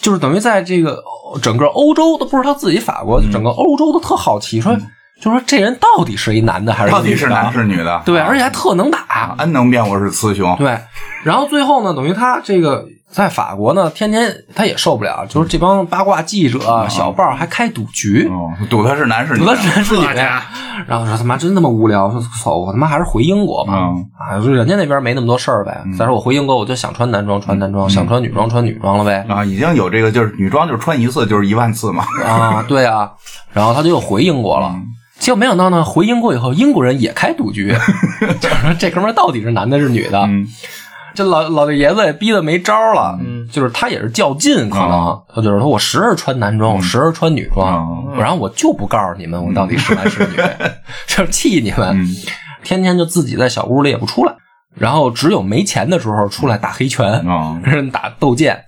[0.00, 4.76] 就是等于在这个呃整个欧洲都不是他自己法国，整个欧洲都特好奇，说
[5.20, 8.02] 就说这人到底是一男的还是一到底是男是女的？
[8.04, 9.34] 对，而且还特能打。
[9.38, 10.54] 安能辨我是雌雄？
[10.56, 10.78] 对，
[11.22, 19.56] 然后最后呢，等于他这个在法国呢，天天他也受不了，就是这帮八卦记者、小报还开赌局，哦，赌他是男是女赌的？
[19.56, 20.42] 是男是女这家。
[20.88, 23.72] 然后说他妈真他妈无聊，说操我他妈还是回英国吧。
[23.74, 25.82] 嗯啊，说人家那边没那么多事儿呗。
[25.96, 29.24] 再说我回英国，我就想穿男装穿男装，想穿女装穿女装了呗。
[29.28, 32.04] 啊，已经有这个，就是女装就是穿一次就是一万次嘛。
[32.24, 33.12] 啊，对啊，
[33.54, 34.74] 然后他就又回英国了。
[35.20, 37.68] 结果没想到呢，回英国以后，英国人也开赌局，
[38.40, 40.28] 就是说这哥们儿到底是男的是女的？
[41.14, 43.48] 嗯这老老爷子也逼得没招了，嗯。
[43.50, 45.18] 就是他也是较劲，可能、啊。
[45.32, 50.36] 他就是说我时而穿男装，我时而穿女装，嗯然后我就不告诉你们我到底是男是女，
[51.06, 52.06] 就是气你们，嗯。
[52.62, 54.34] 天天就自己在小屋里也不出来，
[54.74, 57.60] 然后只有没钱的时候出来打黑拳，啊。
[57.64, 58.64] 跟人打斗剑。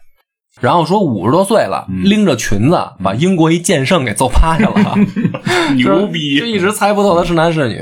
[0.61, 2.05] 然后说五十多岁了，嗯。
[2.05, 4.75] 拎着裙子把英国一剑圣给揍趴下了，
[5.73, 7.79] 就牛逼，就一直猜不透他是男是女。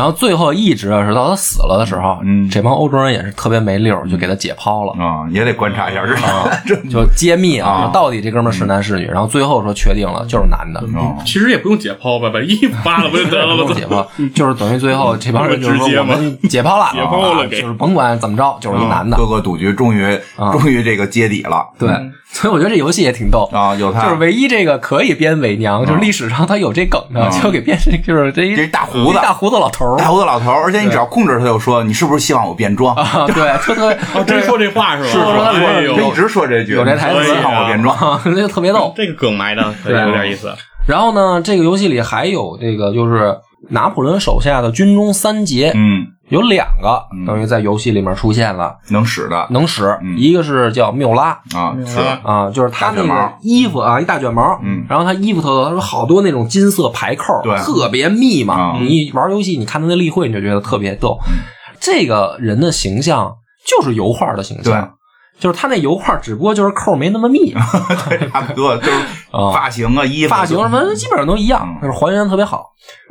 [0.00, 2.48] 然后最后一直是到他死了的时候，嗯。
[2.48, 6.50] 这帮欧洲人也是特别没溜儿，就给他解剖了，啊，也得观察一下，是吧？
[6.90, 9.04] 就揭秘啊，到底这哥们儿是男是女。
[9.06, 13.64] 然后最后说确定了就是男的，哦其实也不用解剖吧，把衣服扒了不就得了吗？
[13.66, 15.86] 不 用解剖，就是等于最后这帮人就是说
[16.48, 19.18] 解剖了，解剖了就是甭管怎么着，就是一男的。
[19.18, 20.02] 各个赌局终于
[20.36, 20.50] 啊。
[20.52, 21.66] 终于这个揭底了。
[21.78, 21.90] 对，
[22.40, 23.48] 所以我觉得这游戏也挺逗。
[23.52, 32.94] 啊，有他就是唯一这个可以编伪娘，就是历史上他有这梗的，啊就给编成就是这一这大胡子大胡子老头儿大胡子老头儿，而且你只要控制他，就说你是不是希望我变装？
[32.96, 35.08] 啊，对，说特别哦，真说这话是吧？
[35.08, 37.96] 是说他一直说这句，有这台词希望我变装。
[37.96, 38.92] 啊， 那就特别逗。
[38.96, 40.54] 这个梗埋的对有点意思。
[40.86, 43.36] 然后呢，这个游戏里还有这个就是
[43.68, 49.46] 拿破仑手下的军中三杰，嗯，有两个等于在游戏里面出现了，能使的。
[49.50, 49.86] 能使。
[50.02, 50.16] 嗯。
[50.16, 51.30] 一个是叫缪拉。
[51.54, 51.98] 啊，是。
[52.22, 54.84] 啊，就是他那个衣服啊，一大卷毛，嗯。
[54.88, 57.56] 然后他衣服头他说好多那种金色排扣，对。
[57.58, 58.54] 特别密嘛。
[58.54, 58.78] 啊。
[58.80, 61.18] 你玩游戏，你看他那例会，你就觉得特别逗。
[61.28, 61.42] 嗯。
[61.80, 63.34] 这个人的形象
[63.66, 64.94] 就是油画的形象。
[65.40, 67.52] 就是他那油画，只不过就是扣没那么密，
[68.30, 68.90] 差不多，就是
[69.32, 72.66] 啊 发型啊、衣服、发型什么基本上都一样，嗯就是还原得特别好。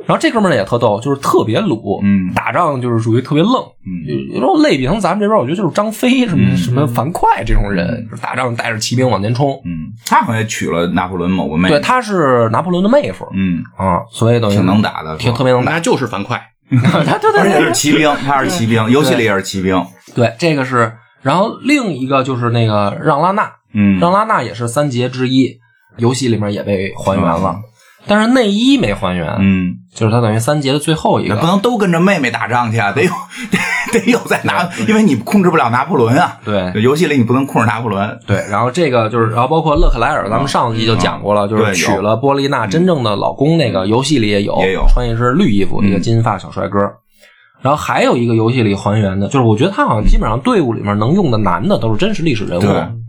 [0.06, 3.52] 然后这哥们儿也特逗，就是特别鲁，嗯打仗就是属于特别愣。
[3.86, 9.50] 嗯有种类比成咱们这边，我觉得就是张飞什么什么樊哙这种人，就是打仗带着骑兵往前冲。
[9.64, 15.72] 嗯，他好像也娶了拿破仑某个妹，对，他是拿破仑的妹夫嗯，啊，所以等于挺能打的，挺特别能打。
[15.72, 16.38] 那就是樊哙，
[17.06, 19.82] 他对对而且对是骑兵，他是骑兵，游戏里也是骑兵，
[20.14, 20.92] 对，这个是。
[21.22, 25.58] 然后另一个就是那个让拉娜，嗯，让拉娜也是三杰之一，
[25.98, 27.54] 游戏里面也被还原了。
[27.56, 27.62] 嗯，
[28.06, 31.34] 但是内衣没还原，嗯，就是他等于三杰的最后一个。
[31.34, 31.46] 也不。
[31.46, 33.10] 能都跟着妹妹打仗去啊，得有
[33.92, 36.38] 得得有在拿，因为你控制不了拿破仑啊。
[36.42, 36.72] 对。
[36.80, 44.86] 游戏里你不能控制拿破仑，对，然后这个就是，然后包括勒克莱尔，咱们上集就讲过了，就是娶了波丽娜真正的老公，那个游戏里也有，也有。
[44.88, 46.78] 穿一身绿衣服，一个金发小帅哥。
[47.62, 52.64] 然后还有一个游戏里还原的，就是我觉得他好像基本上队伍里面能用的男的都是真实历史人物。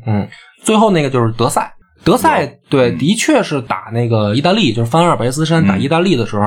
[0.06, 0.28] 嗯，
[0.64, 1.74] 最后那个就是德赛，
[2.04, 6.43] 德赛对，嗯的确是打那个意大利，就是翻阿尔卑斯山打意大利的时候，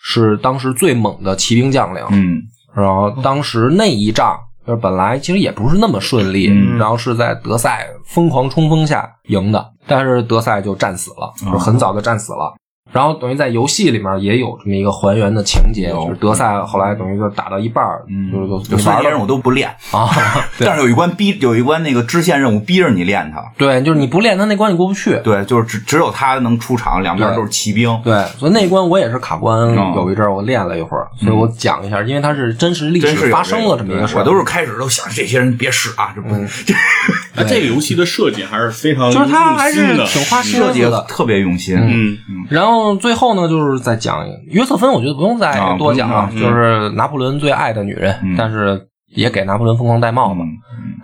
[0.00, 2.02] 是当时最猛的骑兵将领。
[2.10, 2.40] 嗯。
[2.74, 4.36] 然后当时那一仗
[4.66, 6.78] 就是本来其实也不是那么顺利，嗯。
[6.78, 12.54] 然后是在德赛疯狂冲锋下赢的，但是德赛就战死了，哦就是很早就战死了。
[12.94, 20.08] 然后等于在游戏里面也有这么一个还原的情节，就是德赛后来等于就打到一半儿，嗯，就就就三就玩了些任务都不练，啊。
[20.60, 23.44] 但是有一关逼，有一关那个支线任务逼着你练它。
[23.58, 25.18] 对，就是你不练他那关你过不去。
[25.24, 28.00] 对，就是只只有他能出场，两边都是骑兵。
[28.04, 34.20] 对，所以那关我也是卡关，嗯有一阵儿我练了一会儿，所以我讲一下，因为它是真实历史发生了这么一个事儿。
[34.20, 36.72] 我都是开始都想这些人别使啊，这不嗯这
[37.36, 41.04] 那这个游戏的设计还是非常就是它还是挺花心设计思的。
[41.08, 41.76] 特别用心。
[41.76, 42.16] 嗯，
[42.48, 50.40] 然后最后呢，就是再讲约瑟芬，我觉得不用再啊多讲就是拿破仑最爱的女人，嗯但是也给拿破仑疯狂戴帽子。
[50.40, 50.48] 嗯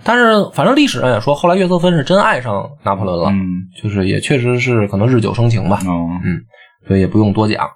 [0.02, 6.08] 但是反正历史上也说，后来约瑟芬是真爱上拿破仑了，嗯就是也确实是可能日久生情吧，哦
[6.88, 7.68] 所以也不用多讲。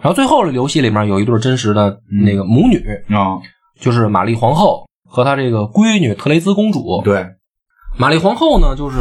[0.00, 2.78] 然后最后游戏里面有一对真实的那个母女，
[3.12, 3.40] 哦，
[3.80, 7.02] 就是玛丽皇后和她这个闺女特蕾兹公主。
[7.04, 7.26] 对
[7.96, 8.98] 玛丽皇后呢，就是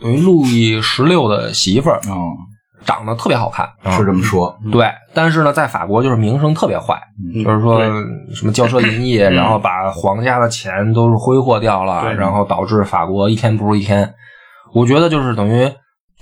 [0.00, 2.12] 等于路易十六的媳妇儿，嗯，
[2.84, 3.96] 长得特别好看，啊。
[3.96, 4.56] 是这么说。
[4.70, 7.00] 对，但是呢，在法国就是名声特别坏，
[7.34, 7.42] 嗯。
[7.42, 7.80] 就是说
[8.34, 14.14] 什么骄奢淫逸，然后把皇家的钱都是挥霍掉了，然后导致法国一天不如一天。
[14.72, 15.72] 我觉得就是等于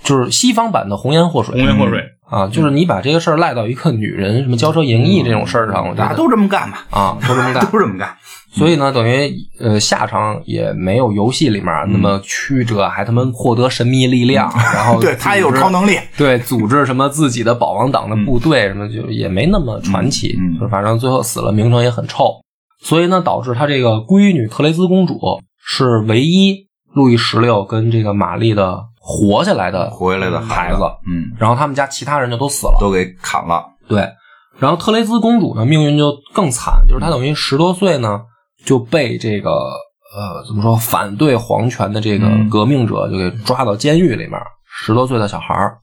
[0.03, 1.55] 就是西方版的红颜祸水。
[1.55, 1.99] 红颜祸水，
[2.33, 7.65] 啊，就是你把这个事儿赖到一个女人什么骄奢淫逸这种事儿上，我觉得大家都这么干吧，啊都这么 干。
[7.71, 8.09] 都这么干。
[8.51, 15.97] 所以呢，等于呃下场也没有游戏里面那么曲折，还他妈获得神秘力量，然后嗯 对他也有组织超能力。
[16.17, 22.41] 对，组织什么自己的保王党的部队，什么就也没那么传奇，嗯嗯就反正最后死了，名声也很臭，
[22.79, 25.19] 所以呢，导致他这个闺女特雷兹公主
[25.65, 33.61] 是唯一路易十六跟这个玛丽的活下来的活下来的孩子，，嗯，然后他们家其他人就都死了，都给砍了。
[33.85, 34.09] 对，
[34.57, 38.21] 然后特雷兹公主呢，命运就更惨，就是她等于十多岁呢
[38.63, 42.49] 就被这个呃怎么说反对皇权的这个嗯。
[42.49, 45.79] 革命者就给抓到监狱里面，十多岁的小孩儿，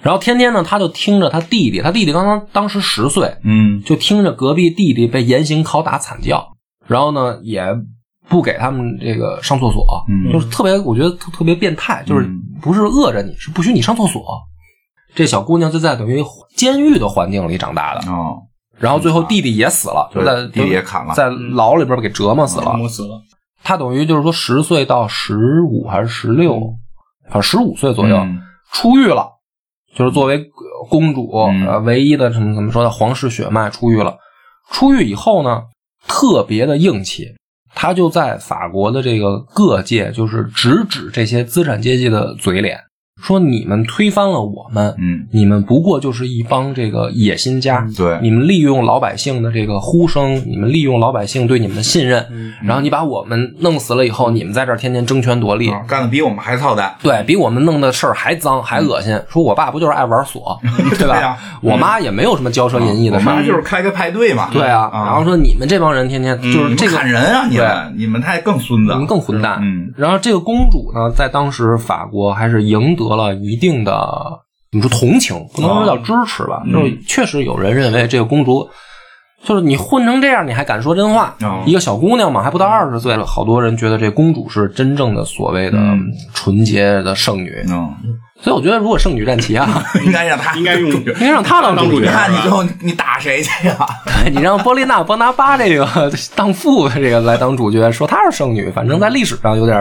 [0.00, 3.82] 然后天天呢他就听着他弟弟，他弟弟刚刚当时十岁，嗯。
[3.84, 6.54] 就听着隔壁弟弟被严刑拷打惨叫，
[6.86, 7.62] 然后呢也。
[8.28, 10.32] 不给他们这个上厕所，嗯。
[10.32, 14.22] 就是特别，我觉得特特别变态，就是嗯不是饿着你，是不许你上厕所。
[15.14, 16.24] 这小姑娘就在等于
[16.56, 18.38] 监狱的环境里长大的，哦，
[18.78, 21.12] 然后最后弟弟也死了，就在对弟弟也砍了。
[21.14, 22.64] 在牢里边给折磨死了。
[22.64, 23.20] 折磨死了，
[23.62, 26.54] 他等于就是说十岁到十五还是十六，
[27.28, 28.40] 好像十五岁左右、嗯。
[28.72, 29.28] 出狱了，
[29.94, 31.66] 就是作为呃公主、嗯。
[31.66, 34.16] 呃唯一的什么怎么说的皇室血脉出狱了。
[34.70, 35.64] 出狱以后呢，
[36.08, 37.26] 特别的硬气，
[37.74, 42.78] 他就在法国的这个各界就是直指这些资产阶级的嘴脸，
[43.20, 56.94] 说你们推翻了我们，嗯，你们不过就是一帮这个野心家，对你们利用老百姓的这个呼声，你们利用老百姓对你们的信任，嗯然后你把我们弄死了以后，你们在这儿天天争权夺利，啊干的比我们还操蛋。
[57.02, 59.20] 对比我们弄的事儿还脏还恶心。
[59.28, 60.58] 说我爸不就是爱玩锁，
[60.98, 61.36] 对吧？
[61.60, 64.48] 我妈也没有什么骄奢淫逸的我事儿，妈就是开个派对嘛。
[64.52, 64.90] 对啊。
[64.92, 69.06] 然后说你们这帮人天天就是这个砍人啊，你们你们太更孙子你们。
[69.06, 69.58] 更混蛋。
[69.62, 73.92] 嗯然后这个公主呢，在当时法国还是赢得了一定的
[74.70, 78.68] 怎么说同情，不能说叫支持吧，嗯就是确实有人认为这个公主。
[79.44, 81.34] 就是你混成这样，你还敢说真话？
[81.40, 86.00] 哦一个小姑娘嘛，还不到二十岁了，好多人觉得这公主是真正的所谓的嗯
[86.32, 87.52] 纯洁的圣女。
[87.68, 87.92] 嗯，
[88.42, 92.12] 所以我觉得，如果圣女战旗啊， 应该让他 应该用应该让他当主角你。
[92.12, 93.76] 看你最后你打谁去呀？
[94.32, 95.88] 你让波丽娜·波拿巴这个
[96.34, 99.80] 当父的这个来当主角，说她是圣女，反正在历史上有点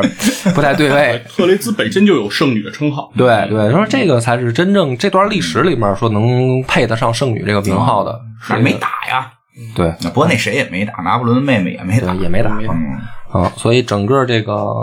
[0.53, 1.21] 不太对位。
[1.27, 9.31] 特雷兹本身就有圣女的称号，对对，说这个才是真正这段历史里面说能配得上圣女这个名号的，是没打呀？
[9.75, 12.99] 对不过那谁也没打，拿破仑的妹妹也没打对，也没打嗯
[13.31, 13.51] 啊。
[13.57, 14.73] 所以整个这个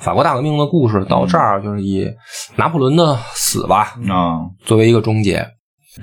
[0.00, 2.06] 法国大革命的故事到这儿，就是以
[2.56, 4.40] 拿破仑的死吧啊。
[4.64, 5.46] 作为一个终结。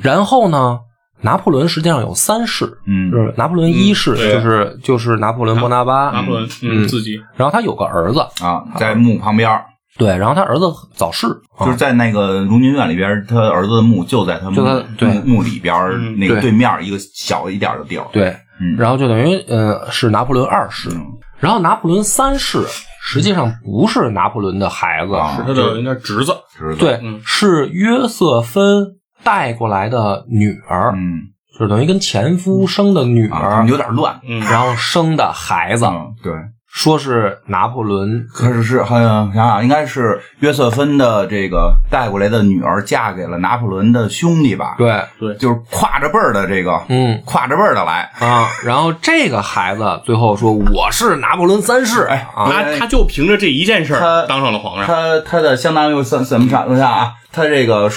[0.01, 0.79] 然后呢，
[1.21, 3.11] 拿破仑实际上有三世，嗯。
[3.11, 6.87] 就是拿破仑一世，就是就是拿破仑波拿巴，拿破仑嗯嗯。
[6.87, 7.17] 自己。
[7.35, 9.65] 然后他有个儿子，啊，在墓旁边儿，
[9.97, 11.27] 对，然后他儿子早逝，
[11.57, 11.65] 啊。
[11.65, 15.07] 就是在那个荣军院里边儿，他儿子的墓就在他墓就他对。
[15.13, 15.73] 墓墓里边
[16.19, 16.41] 那个对。
[16.41, 18.05] 对面一个小一点儿的地儿。
[18.11, 18.75] 对，嗯。
[18.77, 21.01] 然后就等于呃是拿破仑二世，嗯
[21.45, 22.65] 然后拿破仑三世
[22.99, 26.75] 实际上不是拿破仑的孩子，啊是他的应该侄子，知道。
[26.79, 27.21] 对，嗯。
[27.23, 31.21] 是约瑟芬带过来的女儿，嗯。
[31.53, 34.19] 就是等于跟前夫生的女儿，有点乱。
[34.27, 36.33] 嗯，然后生的孩子，嗯，对，
[36.75, 48.11] 说是拿破仑可是是好像想想应该是约瑟芬的这个带过来的女儿嫁给了拿破仑的兄弟吧？，对对，就是跨着辈儿的这个，嗯跨着辈儿的来。
[48.19, 54.85] 啊，然后这个孩子最后说我是拿破仑三世，哎啊，他他就凭着这一件事他儿当上了皇上。
[54.85, 57.13] 他他的相当于怎怎么想怎么想啊？
[57.31, 57.89] 他这个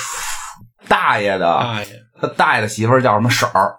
[0.86, 1.66] 大爷的
[2.20, 3.74] 他大爷的媳妇儿叫什么婶儿？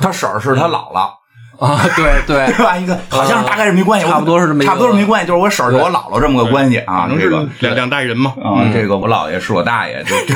[0.00, 1.10] 他婶儿是他姥姥。
[1.60, 2.76] 啊，对对 对吧？
[2.76, 7.08] 一个好像是大概是没关系，差不多是这么一个差不多是没关系，就是我婶儿是我姥姥这么个关系啊。
[7.08, 8.34] 这个两两代人嘛。
[8.42, 10.34] 啊，这个我姥爷是我大爷，就 就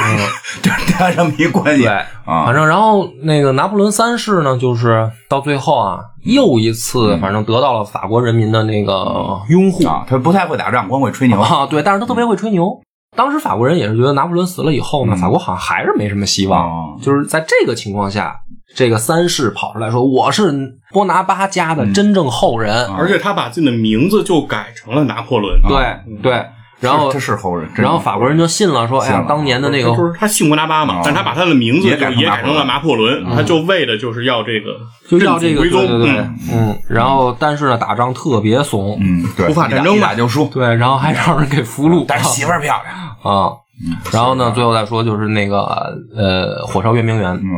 [0.63, 1.93] 就这这么一关系对，
[2.25, 2.55] 啊反。
[2.55, 11.41] 正然后那个拿破仑三世呢，就是到最后啊，又一次反正得到了法国人民的那个拥护啊，他不太会打仗，光会吹牛。
[11.41, 12.81] 啊，对，但是他特别会吹牛。
[13.17, 16.69] 当时法国人也是觉得拿破仑死了以后呢，嗯法国好像还是没什么希望。
[16.69, 18.37] 哦就是在这个情况下，
[18.75, 20.53] 这个三世跑出来说我是
[20.93, 22.87] 波拿巴家的真正后人。
[22.87, 25.61] 啊而且他把自己的名字就改成了拿破仑。
[25.63, 26.47] 对对，
[26.81, 34.77] 然后他是后人，然后法国人就信了，说哎，呀当年的那个就是他姓波拿巴嘛哦，但他把他的名字也改成就也改成了拿拿破仑，他就为的就是要这个
[35.09, 35.61] 就要这个。
[35.61, 43.35] 对对对嗯，嗯，然后但是呢，打仗特别怂，嗯，对，不怕战争打就输，对，然后还让人给俘虏，但是媳妇儿漂亮。
[43.35, 43.53] 啊。
[44.13, 45.63] 然后呢，最后再说就是那个
[46.15, 47.49] 呃，火烧圆明园嗯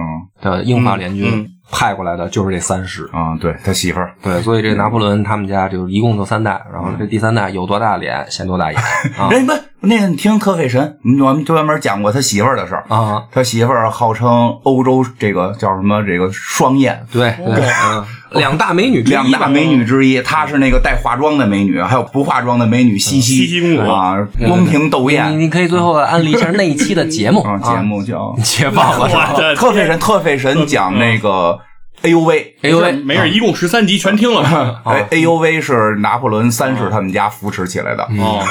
[0.40, 3.08] 的英法联军派过来的就是这三世。
[3.12, 8.80] 啊，对他媳妇儿，对，所以这拿破仑他们家就一共就三代，然后这第三代有多大脸显多大眼
[9.18, 9.28] 啊。
[9.32, 9.52] 人不
[9.84, 12.84] 那个你听特费神，我们专门讲过他媳妇儿的事儿。
[12.88, 13.24] 啊！
[13.32, 17.34] 他媳妇儿号称欧洲这个叫什么这个双艳，对
[18.30, 24.16] 两大美女之一两大美女之一，她是那个带化妆的美女，还有不化妆的美女西西西西公主啊，
[24.46, 25.38] 光凭斗艳。
[25.38, 27.42] 你可以最后安利一下那一期的节目。
[27.44, 29.08] 啊，节目叫 解放了。
[29.08, 31.58] 是吧特费神，特费神讲那个
[32.02, 32.56] A U V。
[32.62, 34.80] 哎呦喂，没事，一共十三集全听了。
[34.84, 38.02] 哎，A U V 是拿破仑三世他们家扶持起来的。
[38.18, 38.44] 哦，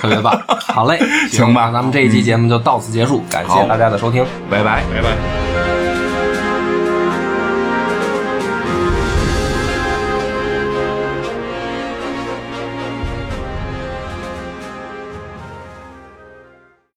[0.00, 0.40] 特别棒。
[0.66, 0.98] 好嘞，
[1.30, 4.82] 行吧咱们这一期节目就到此结束，感谢大家的收听，拜拜。
[4.94, 5.57] 拜拜。